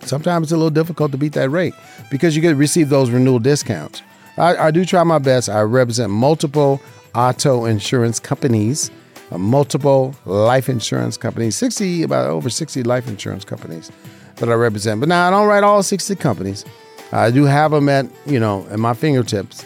sometimes 0.00 0.46
it's 0.46 0.52
a 0.52 0.56
little 0.56 0.70
difficult 0.70 1.12
to 1.12 1.18
beat 1.18 1.32
that 1.34 1.50
rate 1.50 1.74
because 2.10 2.34
you 2.34 2.42
get 2.42 2.56
receive 2.56 2.88
those 2.88 3.10
renewal 3.10 3.38
discounts. 3.38 4.02
I, 4.38 4.56
I 4.56 4.70
do 4.70 4.84
try 4.84 5.02
my 5.02 5.18
best. 5.18 5.48
I 5.48 5.62
represent 5.62 6.10
multiple 6.10 6.80
auto 7.14 7.64
insurance 7.64 8.20
companies, 8.20 8.90
multiple 9.36 10.14
life 10.24 10.68
insurance 10.68 11.16
companies, 11.16 11.56
60, 11.56 12.02
about 12.02 12.30
over 12.30 12.48
60 12.48 12.82
life 12.84 13.08
insurance 13.08 13.44
companies 13.44 13.90
that 14.36 14.48
I 14.48 14.54
represent. 14.54 15.00
But 15.00 15.08
now 15.08 15.26
I 15.26 15.30
don't 15.30 15.46
write 15.46 15.64
all 15.64 15.82
60 15.82 16.14
companies. 16.16 16.64
I 17.12 17.30
do 17.30 17.44
have 17.44 17.70
them 17.70 17.88
at, 17.88 18.06
you 18.26 18.40
know, 18.40 18.66
at 18.70 18.78
my 18.78 18.94
fingertips. 18.94 19.64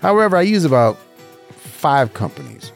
However, 0.00 0.36
I 0.36 0.42
use 0.42 0.64
about 0.64 0.98
five 1.50 2.14
companies. 2.14 2.72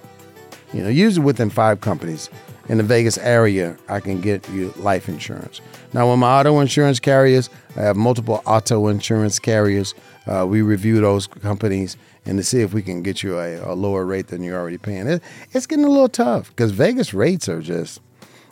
You 0.72 0.82
know, 0.82 0.88
usually 0.88 1.24
within 1.24 1.50
five 1.50 1.80
companies 1.80 2.30
in 2.68 2.78
the 2.78 2.84
Vegas 2.84 3.18
area, 3.18 3.76
I 3.88 3.98
can 3.98 4.20
get 4.20 4.48
you 4.50 4.72
life 4.76 5.08
insurance. 5.08 5.60
Now, 5.92 6.08
with 6.10 6.20
my 6.20 6.38
auto 6.38 6.60
insurance 6.60 7.00
carriers, 7.00 7.50
I 7.76 7.80
have 7.80 7.96
multiple 7.96 8.42
auto 8.46 8.86
insurance 8.86 9.40
carriers. 9.40 9.94
Uh, 10.26 10.46
we 10.46 10.62
review 10.62 11.00
those 11.00 11.26
companies 11.26 11.96
and 12.26 12.38
to 12.38 12.44
see 12.44 12.61
if 12.61 12.72
we 12.74 12.83
can 12.83 13.02
get 13.02 13.22
you 13.22 13.38
a, 13.38 13.72
a 13.72 13.74
lower 13.74 14.04
rate 14.04 14.28
than 14.28 14.42
you're 14.42 14.59
already 14.59 14.78
paying. 14.78 15.06
It, 15.06 15.22
it's 15.52 15.66
getting 15.66 15.85
a 15.85 15.88
little 15.88 16.09
tough 16.09 16.50
because 16.50 16.72
Vegas 16.72 17.14
rates 17.14 17.48
are 17.48 17.62
just, 17.62 18.00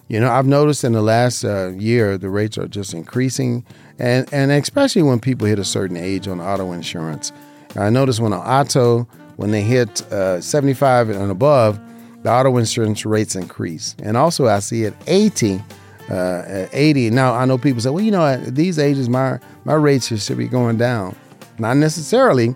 you 0.08 0.18
know, 0.18 0.30
I've 0.30 0.46
noticed 0.46 0.84
in 0.84 0.92
the 0.92 1.02
last 1.02 1.44
uh, 1.44 1.68
year 1.70 2.16
the 2.16 2.30
rates 2.30 2.56
are 2.56 2.68
just 2.68 2.94
increasing, 2.94 3.64
and 3.98 4.32
and 4.32 4.50
especially 4.50 5.02
when 5.02 5.20
people 5.20 5.46
hit 5.46 5.58
a 5.58 5.64
certain 5.64 5.96
age 5.96 6.26
on 6.26 6.40
auto 6.40 6.72
insurance. 6.72 7.32
I 7.76 7.90
noticed 7.90 8.18
when 8.18 8.32
an 8.32 8.40
auto 8.40 9.06
when 9.38 9.52
they 9.52 9.62
hit 9.62 10.02
uh, 10.10 10.40
75 10.40 11.10
and 11.10 11.30
above, 11.30 11.78
the 12.24 12.30
auto 12.30 12.56
insurance 12.56 13.06
rates 13.06 13.36
increase. 13.36 13.94
And 14.02 14.16
also, 14.16 14.48
I 14.48 14.58
see 14.58 14.84
at 14.84 14.94
80, 15.06 15.62
uh, 16.10 16.42
at 16.44 16.70
80. 16.72 17.10
Now, 17.10 17.34
I 17.34 17.44
know 17.44 17.56
people 17.56 17.80
say, 17.80 17.90
well, 17.90 18.02
you 18.02 18.10
know, 18.10 18.26
at 18.26 18.56
these 18.56 18.80
ages, 18.80 19.08
my, 19.08 19.38
my 19.64 19.74
rates 19.74 20.08
should 20.24 20.38
be 20.38 20.48
going 20.48 20.76
down. 20.76 21.14
Not 21.58 21.76
necessarily, 21.76 22.54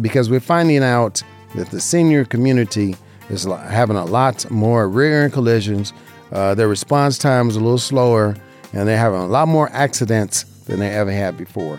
because 0.00 0.30
we're 0.30 0.40
finding 0.40 0.82
out 0.82 1.22
that 1.54 1.70
the 1.70 1.80
senior 1.80 2.24
community 2.24 2.96
is 3.28 3.44
having 3.44 3.96
a 3.96 4.04
lot 4.04 4.50
more 4.50 4.88
rear 4.88 5.24
end 5.24 5.32
collisions. 5.32 5.92
Uh, 6.30 6.54
their 6.54 6.68
response 6.68 7.18
time 7.18 7.48
is 7.48 7.56
a 7.56 7.60
little 7.60 7.78
slower, 7.78 8.36
and 8.72 8.88
they're 8.88 8.98
having 8.98 9.20
a 9.20 9.26
lot 9.26 9.48
more 9.48 9.68
accidents 9.72 10.44
than 10.64 10.78
they 10.78 10.90
ever 10.90 11.12
had 11.12 11.36
before 11.36 11.78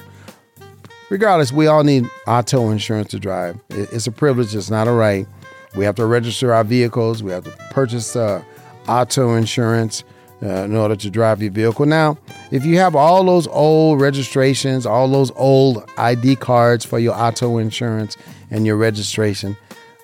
regardless, 1.13 1.51
we 1.51 1.67
all 1.67 1.83
need 1.83 2.09
auto 2.25 2.71
insurance 2.71 3.11
to 3.11 3.19
drive. 3.19 3.59
It's 3.69 4.07
a 4.07 4.11
privilege, 4.11 4.55
it's 4.55 4.71
not 4.71 4.87
a 4.87 4.91
right. 4.91 5.27
We 5.75 5.85
have 5.85 5.93
to 5.95 6.07
register 6.07 6.51
our 6.51 6.63
vehicles, 6.63 7.21
we 7.21 7.31
have 7.31 7.43
to 7.43 7.51
purchase 7.69 8.15
uh, 8.15 8.43
auto 8.87 9.35
insurance 9.35 10.03
uh, 10.43 10.63
in 10.63 10.75
order 10.75 10.95
to 10.95 11.09
drive 11.09 11.41
your 11.41 11.51
vehicle. 11.51 11.85
Now, 11.85 12.17
if 12.51 12.65
you 12.65 12.77
have 12.77 12.95
all 12.95 13.23
those 13.23 13.47
old 13.47 14.01
registrations, 14.01 14.85
all 14.85 15.07
those 15.07 15.31
old 15.35 15.89
ID 15.97 16.35
cards 16.35 16.83
for 16.85 16.99
your 16.99 17.15
auto 17.15 17.57
insurance 17.57 18.17
and 18.51 18.65
your 18.65 18.75
registration, 18.75 19.55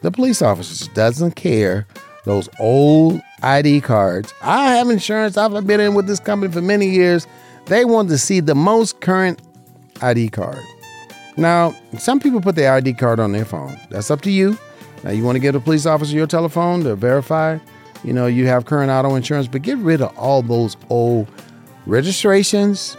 the 0.01 0.11
police 0.11 0.41
officer 0.41 0.89
doesn't 0.93 1.35
care. 1.35 1.85
Those 2.25 2.49
old 2.59 3.21
ID 3.41 3.81
cards. 3.81 4.33
I 4.41 4.75
have 4.75 4.89
insurance. 4.89 5.37
I've 5.37 5.65
been 5.65 5.79
in 5.79 5.93
with 5.93 6.07
this 6.07 6.19
company 6.19 6.51
for 6.51 6.61
many 6.61 6.87
years. 6.87 7.27
They 7.65 7.85
want 7.85 8.09
to 8.09 8.17
see 8.17 8.39
the 8.39 8.55
most 8.55 9.01
current 9.01 9.41
ID 10.01 10.29
card. 10.29 10.59
Now, 11.37 11.73
some 11.97 12.19
people 12.19 12.41
put 12.41 12.55
their 12.55 12.73
ID 12.73 12.93
card 12.93 13.19
on 13.19 13.31
their 13.31 13.45
phone. 13.45 13.79
That's 13.89 14.11
up 14.11 14.21
to 14.21 14.31
you. 14.31 14.57
Now, 15.03 15.11
you 15.11 15.23
want 15.23 15.37
to 15.37 15.39
give 15.39 15.55
a 15.55 15.59
police 15.59 15.85
officer 15.85 16.13
your 16.13 16.27
telephone 16.27 16.83
to 16.83 16.95
verify, 16.95 17.57
you 18.03 18.13
know, 18.13 18.27
you 18.27 18.47
have 18.47 18.65
current 18.65 18.91
auto 18.91 19.15
insurance, 19.15 19.47
but 19.47 19.61
get 19.61 19.77
rid 19.77 20.01
of 20.01 20.17
all 20.17 20.41
those 20.41 20.77
old 20.89 21.27
registrations 21.85 22.97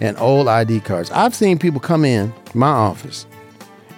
and 0.00 0.16
old 0.18 0.48
ID 0.48 0.80
cards. 0.80 1.10
I've 1.10 1.34
seen 1.34 1.58
people 1.58 1.80
come 1.80 2.04
in 2.04 2.32
my 2.54 2.68
office 2.68 3.26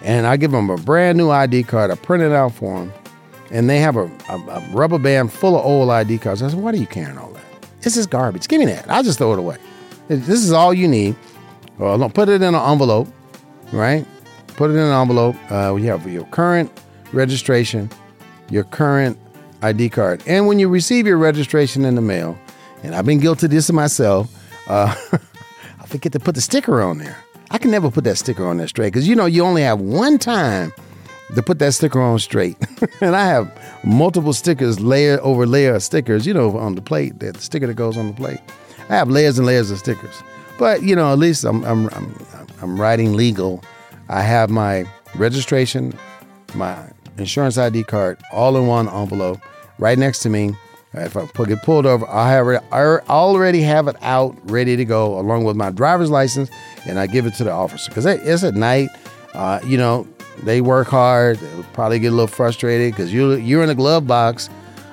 and 0.03 0.27
I 0.27 0.37
give 0.37 0.51
them 0.51 0.69
a 0.71 0.77
brand 0.77 1.17
new 1.17 1.31
ID 1.31 1.63
card. 1.65 1.91
I 1.91 1.95
print 1.95 2.23
it 2.23 2.33
out 2.33 2.53
for 2.55 2.81
them, 2.81 2.93
and 3.51 3.71
they 3.71 3.79
have 3.79 3.97
a, 3.97 4.11
a, 4.29 4.37
a 4.37 4.69
rubber 4.73 4.99
band 4.99 5.33
full 5.33 5.57
of 5.57 5.65
old 5.65 5.91
ID 5.91 6.19
cards. 6.19 6.43
I 6.43 6.49
said, 6.49 6.59
"Why 6.59 6.73
are 6.73 6.77
you 6.77 6.87
carrying 6.89 7.19
all 7.19 7.31
that? 7.31 7.45
This 7.83 7.97
is 7.97 8.07
garbage. 8.07 8.49
Give 8.49 8.59
me 8.59 8.67
that. 8.67 8.91
I'll 8.91 9.05
just 9.05 9.19
throw 9.19 9.33
it 9.33 9.39
away. 9.39 9.59
This 10.09 10.43
is 10.43 10.53
all 10.53 10.75
you 10.75 10.89
need. 10.89 11.15
Well, 11.79 12.11
put 12.11 12.29
it 12.29 12.43
in 12.43 12.55
an 12.55 12.55
envelope 12.55 13.09
right? 13.73 14.07
Put 14.57 14.71
it 14.71 14.75
in 14.75 14.81
an 14.81 14.93
envelope. 14.93 15.37
Uh, 15.51 15.75
you 15.75 15.87
have 15.87 16.07
your 16.11 16.25
current 16.27 16.71
registration, 17.13 17.91
your 18.51 18.65
current 18.65 19.19
ID 19.63 19.91
card. 19.91 20.23
And 20.27 20.47
when 20.47 20.59
you 20.59 20.69
receive 20.69 21.07
your 21.07 21.19
registration 21.19 21.85
in 21.85 21.95
the 21.95 22.01
mail, 22.01 22.39
and 22.83 22.95
I've 22.95 23.07
been 23.07 23.21
guilty 23.21 23.47
of 23.47 23.53
this 23.53 23.71
myself, 23.73 24.29
uh, 24.69 24.95
I 25.81 25.87
forget 25.87 26.13
to 26.13 26.21
put 26.21 26.35
the 26.35 26.41
sticker 26.41 26.83
on 26.83 26.99
there. 26.99 27.17
I 27.51 27.59
can 27.59 27.71
never 27.71 27.91
put 27.91 28.05
that 28.05 28.17
sticker 28.17 28.47
on 28.47 28.57
there 28.57 28.69
straight 28.69 28.93
because 28.93 29.07
you 29.07 29.15
know 29.15 29.27
you 29.27 29.45
only 29.45 29.63
have 29.63 29.81
one 29.81 30.19
time 30.19 30.73
to 31.35 31.43
put 31.43 31.59
that 31.59 31.73
sticker 31.73 32.01
on 32.01 32.19
straight. 32.19 32.57
and 33.01 33.15
I 33.15 33.27
have 33.27 33.51
multiple 33.85 34.33
stickers, 34.33 34.81
layer 34.81 35.19
over 35.23 35.47
layer 35.47 35.75
of 35.75 35.83
stickers, 35.83 36.27
you 36.27 36.35
know, 36.35 36.57
on 36.57 36.75
the 36.75 36.83
plate, 36.83 37.21
the 37.21 37.35
sticker 37.39 37.67
that 37.67 37.75
goes 37.75 37.97
on 37.97 38.09
the 38.09 38.15
plate. 38.15 38.41
I 38.89 38.97
have 38.97 39.09
layers 39.09 39.39
and 39.39 39.47
layers 39.47 39.71
of 39.71 39.79
stickers. 39.79 40.23
But 40.59 40.83
you 40.83 40.97
know, 40.97 41.13
at 41.13 41.19
least 41.19 41.45
I'm 41.45 41.65
I'm 41.65 41.89
I'm, 41.89 42.15
I'm 42.61 42.81
writing 42.81 43.15
legal. 43.15 43.63
I 44.09 44.23
have 44.23 44.51
my 44.51 44.87
registration, 45.15 45.97
my 46.55 46.91
insurance 47.19 47.59
ID 47.59 47.85
card, 47.85 48.19
all 48.33 48.57
in 48.57 48.67
one 48.67 48.89
envelope, 48.89 49.41
right 49.83 49.99
next 49.99 50.21
to 50.21 50.31
me. 50.31 50.55
If 50.95 51.17
I 51.17 51.45
get 51.45 51.63
pulled 51.63 51.87
over, 51.87 52.07
I 52.07 52.31
have 52.31 52.47
I 52.71 52.99
already 53.09 53.63
have 53.63 53.89
it 53.89 53.97
out, 54.03 54.37
ready 54.51 54.77
to 54.77 54.85
go, 54.85 55.19
along 55.19 55.45
with 55.45 55.57
my 55.57 55.71
driver's 55.71 56.11
license, 56.11 56.51
and 56.87 56.99
I 56.99 57.07
give 57.07 57.25
it 57.27 57.35
to 57.37 57.45
the 57.45 57.51
officer 57.51 57.91
because 57.91 58.05
it's 58.05 58.45
at 58.45 58.55
night. 58.55 58.91
Uh, 59.33 59.59
you 59.65 59.79
know, 59.79 60.07
they 60.43 60.61
work 60.61 60.89
hard. 60.89 61.39
They'll 61.39 61.63
probably 61.73 61.99
get 61.99 62.09
a 62.09 62.11
little 62.11 62.27
frustrated 62.27 62.93
because 62.93 63.13
you 63.13 63.33
you're 63.37 63.63
in 63.63 63.71
a 63.71 63.75
glove 63.75 64.07
box 64.07 64.51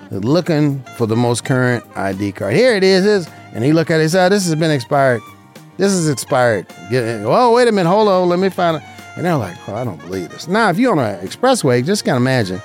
looking 0.10 0.82
for 0.98 1.06
the 1.06 1.18
most 1.18 1.44
current 1.44 1.84
ID 1.98 2.32
card. 2.32 2.54
Here 2.54 2.76
it 2.76 2.84
is, 2.84 3.30
and 3.54 3.64
he 3.64 3.74
look 3.74 3.92
at 3.92 4.00
it 4.00 4.10
say, 4.10 4.26
oh, 4.26 4.30
"This 4.30 4.46
has 4.46 4.56
been 4.56 4.72
expired." 4.72 5.22
This 5.76 5.94
is 5.94 6.10
expired. 6.10 6.66
Oh, 6.92 7.54
wait 7.54 7.70
a 7.70 7.72
minute. 7.72 7.88
Hold 7.88 8.10
on. 8.10 8.28
Let 8.28 8.40
me 8.40 8.50
find 8.50 8.78
it. 8.78 8.84
And 9.16 9.26
they're 9.26 9.38
like, 9.38 9.56
oh, 9.70 9.76
I 9.76 9.86
don't 9.86 10.00
believe 10.02 10.30
this. 10.30 10.46
Now, 10.46 10.70
if 10.70 10.78
you're 10.78 10.92
on 10.92 11.00
an 11.00 11.26
expressway, 11.26 11.86
just 11.86 12.04
can't 12.04 12.18
imagine 12.18 12.62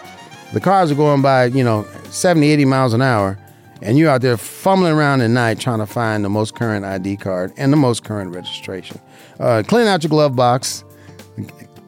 the 0.53 0.61
cars 0.61 0.91
are 0.91 0.97
going 0.97 1.23
by, 1.23 1.47
you 1.47 1.63
know, 1.63 1.87
70, 2.15 2.49
80 2.49 2.65
miles 2.65 2.95
an 2.95 3.03
hour, 3.03 3.39
and 3.83 3.99
you're 3.99 4.11
out 4.11 4.21
there 4.21 4.37
fumbling 4.37 4.93
around 4.93 5.21
at 5.21 5.31
night 5.31 5.61
trying 5.61 5.81
to 5.81 5.87
find 5.87 6.25
the 6.25 6.29
most 6.29 6.55
current 6.55 6.85
ID 6.85 7.17
card 7.17 7.53
and 7.57 7.73
the 7.73 7.77
most 7.77 8.05
current 8.05 8.35
registration. 8.35 9.01
Uh, 9.39 9.63
clean 9.67 9.87
out 9.87 10.03
your 10.03 10.11
glove 10.11 10.37
box. 10.37 10.85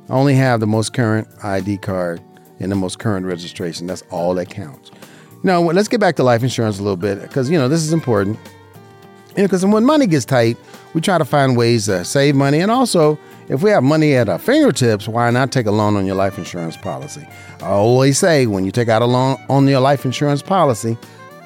Only 0.09 0.35
have 0.35 0.61
the 0.61 0.67
most 0.67 0.93
current 0.93 1.27
ID 1.43 1.79
card 1.79 2.21
and 2.61 2.71
the 2.71 2.77
most 2.77 2.99
current 2.99 3.27
registration. 3.27 3.87
That's 3.87 4.03
all 4.11 4.35
that 4.35 4.51
counts. 4.51 4.91
Now, 5.43 5.61
let's 5.61 5.89
get 5.89 6.01
back 6.01 6.17
to 6.17 6.23
life 6.23 6.43
insurance 6.43 6.79
a 6.79 6.83
little 6.83 6.97
bit 6.97 7.23
because, 7.23 7.49
you 7.49 7.59
know, 7.59 7.69
this 7.69 7.83
is 7.83 7.93
important. 7.93 8.39
Because 9.35 9.63
you 9.63 9.69
know, 9.69 9.75
when 9.75 9.85
money 9.85 10.07
gets 10.07 10.25
tight, 10.25 10.57
we 10.95 11.01
try 11.01 11.19
to 11.19 11.25
find 11.25 11.57
ways 11.57 11.87
to 11.87 12.05
save 12.05 12.35
money. 12.35 12.61
And 12.61 12.71
also, 12.71 13.19
if 13.49 13.63
we 13.63 13.71
have 13.71 13.83
money 13.83 14.15
at 14.15 14.29
our 14.29 14.39
fingertips, 14.39 15.07
why 15.07 15.31
not 15.31 15.53
take 15.53 15.67
a 15.67 15.71
loan 15.71 15.97
on 15.97 16.05
your 16.05 16.17
life 16.17 16.37
insurance 16.39 16.77
policy? 16.77 17.27
I 17.61 17.69
always 17.69 18.19
say 18.19 18.47
when 18.47 18.65
you 18.65 18.73
take 18.73 18.89
out 18.89 19.03
a 19.03 19.07
loan 19.07 19.39
on 19.49 19.69
your 19.69 19.81
life 19.81 20.05
insurance 20.05 20.43
policy, 20.43 20.99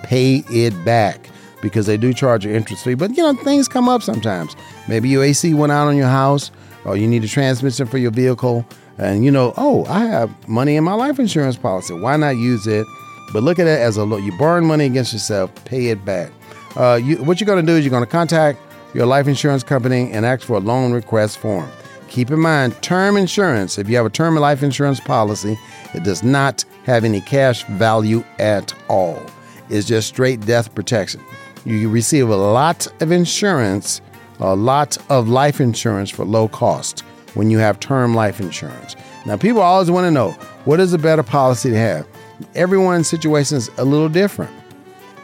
pay 0.03 0.45
it 0.49 0.73
back 0.85 1.29
because 1.61 1.87
they 1.87 1.97
do 1.97 2.15
charge 2.15 2.47
an 2.47 2.55
interest 2.55 2.85
fee. 2.85 2.95
But 2.95 3.17
you 3.17 3.23
know, 3.23 3.35
things 3.35 3.69
come 3.69 3.89
up 3.89 4.03
sometimes. 4.03 4.57
Maybe 4.89 5.09
your 5.09 5.23
AC 5.23 5.53
went 5.55 5.73
out 5.73 5.89
on 5.89 5.97
your 5.97 6.09
house, 6.09 6.51
or 6.85 6.97
you 6.97 7.07
need 7.07 7.23
a 7.23 7.29
transmission 7.29 7.87
for 7.87 7.99
your 7.99 8.11
vehicle, 8.11 8.65
and 8.97 9.25
you 9.25 9.31
know, 9.31 9.53
oh, 9.59 9.85
I 9.85 10.01
have 10.07 10.49
money 10.49 10.77
in 10.77 10.85
my 10.85 10.95
life 10.95 11.19
insurance 11.19 11.57
policy. 11.57 11.95
Why 11.95 12.17
not 12.17 12.31
use 12.31 12.67
it? 12.67 12.87
But 13.33 13.43
look 13.43 13.59
at 13.59 13.67
it 13.67 13.79
as 13.79 13.97
a 13.97 14.05
loan. 14.05 14.25
You 14.25 14.37
borrowing 14.39 14.67
money 14.67 14.87
against 14.87 15.13
yourself, 15.13 15.53
pay 15.65 15.89
it 15.89 16.05
back. 16.05 16.33
Uh, 16.77 16.99
you, 17.03 17.17
what 17.19 17.41
you're 17.41 17.47
going 17.47 17.65
to 17.65 17.73
do 17.73 17.77
is 17.77 17.85
you're 17.85 17.91
going 17.91 18.05
to 18.05 18.11
contact 18.11 18.59
your 18.95 19.07
life 19.07 19.29
insurance 19.29 19.63
company 19.63 20.11
and 20.11 20.25
ask 20.25 20.47
for 20.47 20.55
a 20.55 20.61
loan 20.61 20.93
request 20.93 21.39
form. 21.39 21.71
Keep 22.11 22.33
in 22.33 22.41
mind, 22.41 22.75
term 22.83 23.17
insurance, 23.17 23.79
if 23.79 23.89
you 23.89 23.97
have 23.97 24.05
a 24.05 24.11
term 24.11 24.35
life 24.35 24.65
insurance 24.65 24.99
policy, 24.99 25.57
it 25.95 26.03
does 26.03 26.25
not 26.25 26.65
have 26.85 27.05
any 27.05 27.21
cash 27.21 27.63
value 27.67 28.25
at 28.41 28.75
all. 28.89 29.25
It's 29.69 29.87
just 29.87 30.09
straight 30.09 30.41
death 30.41 30.75
protection. 30.75 31.23
You 31.65 31.89
receive 31.89 32.29
a 32.29 32.37
lot 32.37 32.89
of 33.01 33.13
insurance, 33.13 34.01
a 34.41 34.57
lot 34.57 34.99
of 35.09 35.29
life 35.29 35.61
insurance 35.61 36.11
for 36.11 36.25
low 36.25 36.49
cost 36.49 37.05
when 37.35 37.49
you 37.49 37.59
have 37.59 37.79
term 37.79 38.13
life 38.13 38.41
insurance. 38.41 38.97
Now, 39.25 39.37
people 39.37 39.61
always 39.61 39.89
want 39.89 40.07
to 40.07 40.11
know 40.11 40.33
what 40.65 40.81
is 40.81 40.93
a 40.93 40.99
better 40.99 41.23
policy 41.23 41.71
to 41.71 41.77
have. 41.77 42.09
Everyone's 42.57 43.07
situation 43.07 43.57
is 43.57 43.71
a 43.79 43.85
little 43.85 44.09
different. 44.09 44.53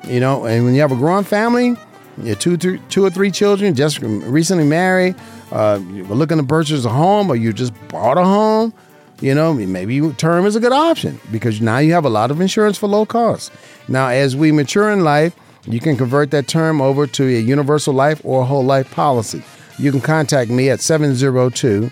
You 0.05 0.20
know, 0.20 0.46
and 0.46 0.64
when 0.64 0.75
you 0.75 0.83
have 0.83 0.92
a 0.92 0.96
growing 0.96 1.25
family, 1.25 1.75
you 2.22 2.35
two, 2.35 2.57
three, 2.57 2.81
two 2.88 3.05
or 3.05 3.11
three 3.11 3.31
children, 3.31 3.74
just 3.74 4.00
recently 4.00 4.64
married, 4.64 5.14
uh, 5.52 5.81
you're 5.92 6.07
looking 6.07 6.38
to 6.38 6.44
purchase 6.44 6.85
a 6.85 6.88
home, 6.88 7.31
or 7.31 7.37
you 7.37 7.52
just 7.52 7.72
bought 7.88 8.18
a 8.18 8.24
home. 8.24 8.72
You 9.20 9.35
know, 9.35 9.55
maybe 9.55 10.12
term 10.12 10.44
is 10.44 10.57
a 10.57 10.61
good 10.61 10.72
option 10.72 11.18
because 11.33 11.61
now 11.62 11.79
you 11.79 11.94
have 11.94 12.05
a 12.05 12.11
lot 12.11 12.31
of 12.31 12.40
insurance 12.40 12.76
for 12.76 12.87
low 12.87 13.07
cost. 13.07 13.50
Now, 13.88 14.09
as 14.09 14.37
we 14.37 14.52
mature 14.52 14.90
in 14.90 15.05
life, 15.05 15.35
you 15.66 15.81
can 15.81 15.96
convert 15.96 16.31
that 16.33 16.48
term 16.48 16.83
over 16.83 17.07
to 17.07 17.24
a 17.24 17.40
universal 17.40 17.94
life 17.94 18.20
or 18.24 18.44
whole 18.44 18.64
life 18.64 18.90
policy. 18.90 19.42
you 19.79 19.90
can 19.90 20.00
contact 20.00 20.50
me 20.50 20.70
at 20.70 20.81
702 20.81 21.90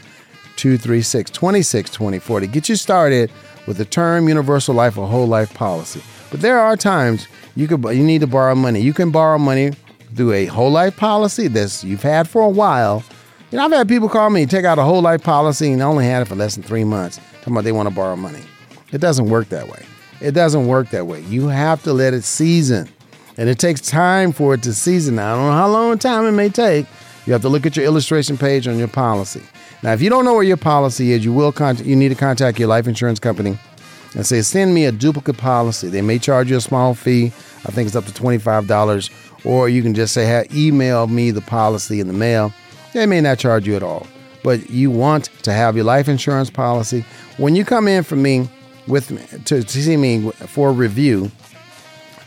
236 0.56 1.30
2624 1.30 2.40
to 2.40 2.46
get 2.46 2.68
you 2.68 2.76
started 2.76 3.30
with 3.66 3.76
the 3.76 3.84
term 3.84 4.28
universal 4.28 4.74
life 4.74 4.96
or 4.96 5.06
whole 5.06 5.26
life 5.26 5.52
policy. 5.54 6.02
But 6.30 6.40
there 6.40 6.58
are 6.58 6.76
times 6.76 7.26
you 7.56 7.66
could 7.68 7.82
you 7.84 8.04
need 8.04 8.20
to 8.20 8.26
borrow 8.26 8.54
money. 8.54 8.80
You 8.80 8.92
can 8.92 9.10
borrow 9.10 9.38
money 9.38 9.72
through 10.14 10.32
a 10.32 10.46
whole 10.46 10.70
life 10.70 10.96
policy 10.96 11.48
that 11.48 11.82
you've 11.84 12.02
had 12.02 12.28
for 12.28 12.42
a 12.42 12.48
while. 12.48 13.02
You 13.50 13.58
know, 13.58 13.64
I've 13.64 13.72
had 13.72 13.88
people 13.88 14.08
call 14.08 14.30
me, 14.30 14.46
take 14.46 14.64
out 14.64 14.78
a 14.78 14.82
whole 14.82 15.02
life 15.02 15.22
policy, 15.22 15.72
and 15.72 15.80
only 15.82 16.04
had 16.04 16.22
it 16.22 16.28
for 16.28 16.34
less 16.34 16.54
than 16.54 16.64
three 16.64 16.84
months, 16.84 17.20
talking 17.38 17.52
about 17.52 17.64
they 17.64 17.72
want 17.72 17.88
to 17.88 17.94
borrow 17.94 18.16
money. 18.16 18.42
It 18.92 19.00
doesn't 19.00 19.26
work 19.26 19.48
that 19.50 19.68
way. 19.68 19.84
It 20.20 20.32
doesn't 20.32 20.66
work 20.66 20.90
that 20.90 21.06
way. 21.06 21.20
You 21.22 21.48
have 21.48 21.82
to 21.84 21.92
let 21.92 22.14
it 22.14 22.22
season. 22.24 22.88
And 23.36 23.48
it 23.48 23.58
takes 23.58 23.80
time 23.80 24.32
for 24.32 24.54
it 24.54 24.62
to 24.62 24.72
season. 24.72 25.16
Now, 25.16 25.34
I 25.34 25.36
don't 25.36 25.46
know 25.46 25.52
how 25.52 25.68
long 25.68 25.98
time 25.98 26.24
it 26.24 26.32
may 26.32 26.48
take. 26.48 26.86
You 27.26 27.32
have 27.32 27.42
to 27.42 27.48
look 27.48 27.66
at 27.66 27.76
your 27.76 27.84
illustration 27.84 28.38
page 28.38 28.68
on 28.68 28.78
your 28.78 28.88
policy. 28.88 29.42
Now, 29.82 29.92
if 29.92 30.00
you 30.00 30.10
don't 30.10 30.24
know 30.24 30.34
where 30.34 30.42
your 30.42 30.56
policy 30.56 31.12
is, 31.12 31.24
you 31.24 31.32
will 31.32 31.52
contact, 31.52 31.86
you 31.86 31.96
need 31.96 32.10
to 32.10 32.14
contact 32.14 32.58
your 32.58 32.68
life 32.68 32.86
insurance 32.86 33.18
company 33.18 33.58
and 34.14 34.24
say, 34.24 34.42
send 34.42 34.74
me 34.74 34.84
a 34.84 34.92
duplicate 34.92 35.36
policy. 35.36 35.88
They 35.88 36.02
may 36.02 36.18
charge 36.18 36.50
you 36.50 36.56
a 36.56 36.60
small 36.60 36.94
fee. 36.94 37.26
I 37.66 37.72
think 37.72 37.86
it's 37.86 37.96
up 37.96 38.04
to 38.06 38.12
$25. 38.12 39.10
Or 39.44 39.68
you 39.68 39.82
can 39.82 39.94
just 39.94 40.14
say, 40.14 40.24
hey, 40.24 40.46
email 40.54 41.06
me 41.06 41.30
the 41.30 41.40
policy 41.40 42.00
in 42.00 42.06
the 42.06 42.12
mail. 42.12 42.52
They 42.92 43.06
may 43.06 43.20
not 43.20 43.38
charge 43.38 43.66
you 43.66 43.76
at 43.76 43.82
all. 43.82 44.06
But 44.42 44.70
you 44.70 44.90
want 44.90 45.24
to 45.42 45.52
have 45.52 45.76
your 45.76 45.84
life 45.84 46.08
insurance 46.08 46.50
policy. 46.50 47.04
When 47.36 47.56
you 47.56 47.64
come 47.64 47.88
in 47.88 48.04
for 48.04 48.16
me 48.16 48.48
with 48.86 49.10
me 49.10 49.22
to, 49.44 49.62
to 49.62 49.82
see 49.82 49.96
me 49.96 50.30
for 50.32 50.72
review, 50.72 51.30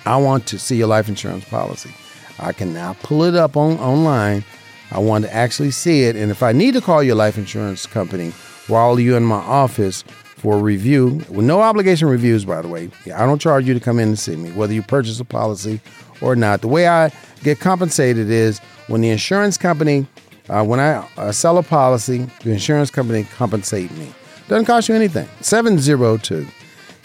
I 0.06 0.18
want 0.18 0.46
to 0.48 0.60
see 0.60 0.78
your 0.78 0.88
life 0.88 1.10
insurance 1.10 1.46
policy. 1.46 1.92
I 2.40 2.54
can 2.54 2.74
now 2.74 2.96
pull 3.04 3.24
it 3.24 3.36
up 3.36 3.58
on 3.58 3.78
online. 3.80 4.44
I 4.92 5.00
want 5.00 5.26
to 5.26 5.34
actually 5.34 5.72
see 5.72 6.04
it. 6.04 6.16
And 6.16 6.32
if 6.32 6.44
I 6.44 6.52
need 6.52 6.74
to 6.76 6.82
call 6.82 7.04
your 7.04 7.16
life 7.16 7.38
insurance 7.38 7.86
company 7.86 8.32
while 8.68 9.00
you're 9.00 9.18
in 9.18 9.26
my 9.26 9.36
office 9.36 10.04
for 10.38 10.60
review, 10.60 11.24
with 11.30 11.46
no 11.46 11.62
obligation 11.62 12.08
reviews, 12.08 12.46
by 12.46 12.62
the 12.62 12.68
way, 12.68 12.92
I 13.14 13.26
don't 13.26 13.40
charge 13.40 13.68
you 13.68 13.74
to 13.74 13.80
come 13.80 13.98
in 13.98 14.10
and 14.10 14.20
see 14.20 14.36
me, 14.36 14.52
whether 14.52 14.72
you 14.72 14.84
purchase 14.84 15.20
a 15.20 15.26
policy 15.26 15.82
or 16.22 16.36
not. 16.36 16.62
The 16.62 16.68
way 16.68 16.88
I 16.88 17.12
get 17.44 17.60
compensated 17.60 18.30
is 18.30 18.60
when 18.88 19.02
the 19.02 19.10
insurance 19.10 19.58
company, 19.58 20.06
uh, 20.50 20.64
when 20.64 20.80
I 20.80 21.08
uh, 21.18 21.32
sell 21.32 21.58
a 21.58 21.64
policy, 21.64 22.28
the 22.44 22.52
insurance 22.52 22.92
company 22.92 23.24
compensate 23.36 23.92
me. 23.98 24.14
Doesn't 24.48 24.66
cost 24.66 24.88
you 24.90 24.96
anything. 24.96 25.28
702 25.42 26.48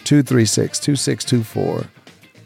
236 0.04 0.78
2624. 0.78 1.86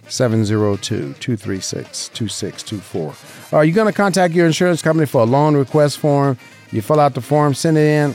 702 0.09 1.15
236 1.15 2.09
2624. 2.11 3.59
Are 3.59 3.65
you 3.65 3.73
going 3.73 3.89
to 3.89 3.93
contact 3.93 4.35
your 4.35 4.47
insurance 4.47 4.83
company 4.83 5.07
for 5.07 5.23
a 5.23 5.25
loan 5.25 5.57
request 5.57 5.99
form? 5.99 6.39
You 6.71 6.81
fill 6.81 7.01
out 7.01 7.15
the 7.15 7.21
form, 7.21 7.55
send 7.55 7.77
it 7.77 7.81
in. 7.81 8.15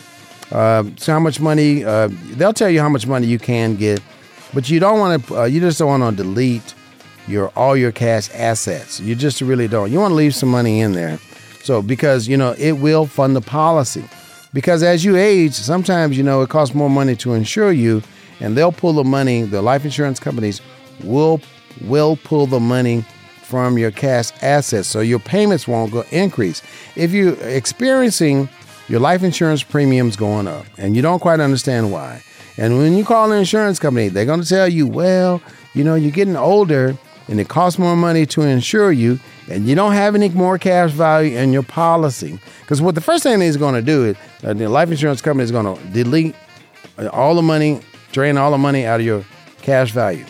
Uh, 0.51 0.83
see 0.97 1.11
how 1.11 1.19
much 1.19 1.39
money, 1.39 1.83
uh, 1.83 2.09
they'll 2.33 2.53
tell 2.53 2.69
you 2.69 2.81
how 2.81 2.89
much 2.89 3.07
money 3.07 3.27
you 3.27 3.39
can 3.39 3.75
get, 3.75 4.01
but 4.53 4.69
you 4.69 4.79
don't 4.79 4.99
want 4.99 5.25
to, 5.25 5.41
uh, 5.41 5.45
you 5.45 5.59
just 5.59 5.79
don't 5.79 5.99
want 5.99 6.17
to 6.17 6.23
delete 6.23 6.73
your 7.27 7.49
all 7.55 7.77
your 7.77 7.91
cash 7.91 8.29
assets. 8.33 8.99
You 8.99 9.15
just 9.15 9.41
really 9.41 9.67
don't. 9.67 9.91
You 9.91 9.99
want 9.99 10.11
to 10.11 10.15
leave 10.15 10.35
some 10.35 10.49
money 10.49 10.81
in 10.81 10.91
there. 10.93 11.19
So, 11.63 11.81
because, 11.81 12.27
you 12.27 12.35
know, 12.35 12.55
it 12.57 12.73
will 12.73 13.05
fund 13.05 13.35
the 13.35 13.41
policy. 13.41 14.03
Because 14.53 14.83
as 14.83 15.05
you 15.05 15.15
age, 15.15 15.53
sometimes, 15.53 16.17
you 16.17 16.23
know, 16.23 16.41
it 16.41 16.49
costs 16.49 16.75
more 16.75 16.89
money 16.89 17.15
to 17.17 17.33
insure 17.33 17.71
you, 17.71 18.01
and 18.39 18.57
they'll 18.57 18.71
pull 18.71 18.93
the 18.93 19.03
money, 19.03 19.43
the 19.43 19.61
life 19.61 19.85
insurance 19.85 20.19
companies 20.19 20.61
will 21.03 21.39
will 21.87 22.17
pull 22.17 22.45
the 22.47 22.59
money 22.59 23.05
from 23.43 23.77
your 23.77 23.91
cash 23.91 24.31
assets 24.41 24.87
so 24.87 24.99
your 24.99 25.19
payments 25.19 25.67
won't 25.67 25.91
go 25.91 26.03
increase. 26.11 26.61
If 26.95 27.11
you're 27.11 27.35
experiencing 27.47 28.49
your 28.91 28.99
life 28.99 29.23
insurance 29.23 29.63
premiums 29.63 30.17
going 30.17 30.47
up 30.47 30.65
and 30.77 30.97
you 30.97 31.01
don't 31.01 31.21
quite 31.21 31.39
understand 31.39 31.93
why, 31.93 32.21
and 32.57 32.77
when 32.77 32.97
you 32.97 33.05
call 33.05 33.31
an 33.31 33.39
insurance 33.39 33.79
company, 33.79 34.09
they're 34.09 34.25
going 34.25 34.41
to 34.41 34.47
tell 34.47 34.67
you, 34.67 34.85
well, 34.85 35.41
you 35.73 35.85
know, 35.85 35.95
you're 35.95 36.11
getting 36.11 36.35
older 36.35 36.97
and 37.29 37.39
it 37.39 37.47
costs 37.47 37.79
more 37.79 37.95
money 37.95 38.25
to 38.25 38.41
insure 38.41 38.91
you 38.91 39.17
and 39.49 39.65
you 39.65 39.75
don't 39.75 39.93
have 39.93 40.13
any 40.13 40.27
more 40.27 40.57
cash 40.57 40.91
value 40.91 41.37
in 41.37 41.53
your 41.53 41.63
policy. 41.63 42.37
Because 42.59 42.81
what 42.81 42.95
the 42.95 43.01
first 43.01 43.23
thing 43.23 43.39
they're 43.39 43.57
going 43.57 43.75
to 43.75 43.81
do 43.81 44.07
is 44.07 44.17
uh, 44.43 44.53
the 44.53 44.67
life 44.67 44.91
insurance 44.91 45.21
company 45.21 45.45
is 45.45 45.51
going 45.51 45.73
to 45.73 45.83
delete 45.93 46.35
all 47.13 47.33
the 47.33 47.41
money, 47.41 47.79
drain 48.11 48.37
all 48.37 48.51
the 48.51 48.57
money 48.57 48.85
out 48.85 48.99
of 48.99 49.05
your 49.05 49.23
cash 49.61 49.91
value. 49.91 50.25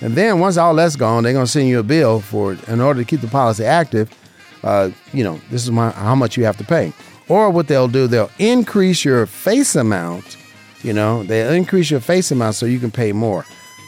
And 0.00 0.14
then 0.14 0.38
once 0.38 0.56
all 0.56 0.76
that's 0.76 0.94
gone, 0.94 1.24
they're 1.24 1.32
going 1.32 1.46
to 1.46 1.50
send 1.50 1.68
you 1.68 1.80
a 1.80 1.82
bill 1.82 2.20
for 2.20 2.56
in 2.68 2.80
order 2.80 3.00
to 3.00 3.04
keep 3.04 3.20
the 3.20 3.28
policy 3.28 3.64
active. 3.64 4.16
Uh, 4.62 4.90
you 5.12 5.24
know, 5.24 5.40
this 5.50 5.64
is 5.64 5.72
my, 5.72 5.90
how 5.90 6.14
much 6.14 6.36
you 6.36 6.44
have 6.44 6.56
to 6.58 6.64
pay. 6.64 6.92
Or 7.28 7.50
what 7.50 7.68
they'll 7.68 7.88
do, 7.88 8.06
they'll 8.06 8.30
increase 8.38 9.04
your 9.04 9.26
face 9.26 9.74
amount. 9.74 10.36
You 10.82 10.92
know, 10.92 11.24
they'll 11.24 11.52
increase 11.52 11.90
your 11.90 12.00
face 12.00 12.30
amount 12.30 12.54
so 12.54 12.66
you 12.66 12.78
can 12.78 12.90
pay 12.90 13.12
more. 13.12 13.44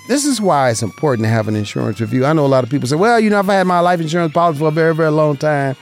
This 0.09 0.25
is 0.25 0.41
why 0.41 0.71
it's 0.71 0.83
important 0.83 1.27
to 1.27 1.31
have 1.31 1.49
an 1.49 1.55
insurance 1.55 2.01
review. 2.01 2.25
I 2.25 2.33
know 2.33 2.47
a 2.47 2.49
lot 2.49 2.65
of 2.65 2.71
people 2.71 2.89
say, 2.89 2.97
well, 2.97 3.21
you 3.21 3.29
know, 3.29 3.41
if 3.41 3.49
I 3.49 3.55
had 3.55 3.67
my 3.67 3.81
life 3.81 4.01
insurance 4.01 4.33
policy 4.33 4.59
for 4.59 4.69
a 4.69 4.73
very, 4.73 4.95
very 4.95 5.11
long 5.11 5.37
time, 5.37 5.77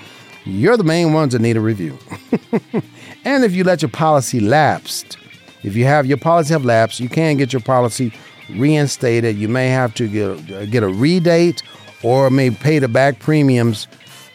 you're 0.45 0.77
the 0.77 0.85
main 0.85 1.13
ones 1.13 1.33
that 1.33 1.41
need 1.41 1.57
a 1.57 1.61
review. 1.61 1.97
and 3.25 3.45
if 3.45 3.53
you 3.53 3.65
let 3.65 3.83
your 3.83 3.89
policy 3.89 4.41
lapsed, 4.41 5.17
if 5.63 5.77
you 5.77 5.85
have 5.85 6.07
your 6.07 6.19
policy 6.19 6.53
have 6.53 6.65
lapsed, 6.65 7.01
you 7.01 7.09
can 7.09 7.37
get 7.37 7.53
your 7.53 7.63
policy 7.63 8.13
reinstated. 8.51 9.37
You 9.37 9.49
may 9.49 9.69
have 9.69 9.95
to 9.95 10.09
get, 10.09 10.71
get 10.71 10.83
a 10.83 10.89
redate 10.89 11.63
or 12.03 12.31
may 12.31 12.51
pay 12.51 12.79
the 12.79 12.89
back 12.89 13.19
premiums 13.19 13.87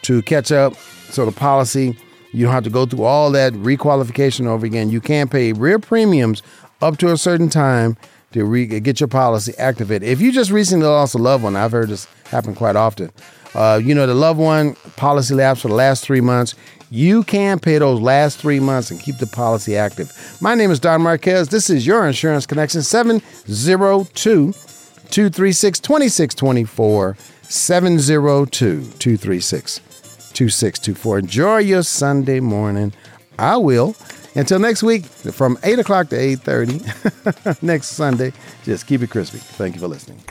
to 0.02 0.22
catch 0.22 0.52
up. 0.52 0.74
So 1.10 1.24
the 1.24 1.32
policy, 1.32 1.96
you 2.32 2.44
don't 2.44 2.52
have 2.52 2.64
to 2.64 2.70
go 2.70 2.86
through 2.86 3.04
all 3.04 3.30
that 3.32 3.52
requalification 3.52 4.46
over 4.46 4.66
again. 4.66 4.90
You 4.90 5.00
can 5.00 5.28
pay 5.28 5.52
real 5.52 5.78
premiums 5.78 6.42
up 6.80 6.96
to 6.98 7.12
a 7.12 7.16
certain 7.16 7.48
time 7.48 7.96
to 8.32 8.44
re- 8.44 8.66
get 8.80 9.00
your 9.00 9.08
policy 9.08 9.52
activated. 9.58 10.08
If 10.08 10.20
you 10.20 10.32
just 10.32 10.50
recently 10.50 10.86
lost 10.86 11.14
a 11.14 11.18
loved 11.18 11.44
one, 11.44 11.56
I've 11.56 11.72
heard 11.72 11.90
this 11.90 12.06
happen 12.26 12.54
quite 12.54 12.76
often. 12.76 13.12
Uh, 13.54 13.78
you 13.82 13.94
know, 13.94 14.06
the 14.06 14.14
loved 14.14 14.40
one 14.40 14.74
policy 14.96 15.34
lapse 15.34 15.60
for 15.60 15.68
the 15.68 15.74
last 15.74 16.04
three 16.04 16.22
months. 16.22 16.54
You 16.90 17.22
can 17.22 17.58
pay 17.58 17.78
those 17.78 18.00
last 18.00 18.38
three 18.38 18.60
months 18.60 18.90
and 18.90 19.00
keep 19.00 19.18
the 19.18 19.26
policy 19.26 19.76
active. 19.76 20.12
My 20.40 20.54
name 20.54 20.70
is 20.70 20.80
Don 20.80 21.02
Marquez. 21.02 21.48
This 21.48 21.70
is 21.70 21.86
your 21.86 22.06
Insurance 22.06 22.46
Connection 22.46 22.82
702 22.82 24.52
236 24.52 25.80
2624. 25.80 27.16
702 27.42 28.82
236 28.98 29.91
2624. 30.32 31.18
Enjoy 31.18 31.58
your 31.58 31.82
Sunday 31.82 32.40
morning. 32.40 32.92
I 33.38 33.56
will. 33.56 33.94
Until 34.34 34.58
next 34.58 34.82
week, 34.82 35.04
from 35.04 35.58
8 35.62 35.78
o'clock 35.78 36.08
to 36.08 36.16
8.30 36.16 37.62
next 37.62 37.88
Sunday, 37.88 38.32
just 38.64 38.86
keep 38.86 39.02
it 39.02 39.10
crispy. 39.10 39.38
Thank 39.38 39.74
you 39.74 39.80
for 39.80 39.88
listening. 39.88 40.22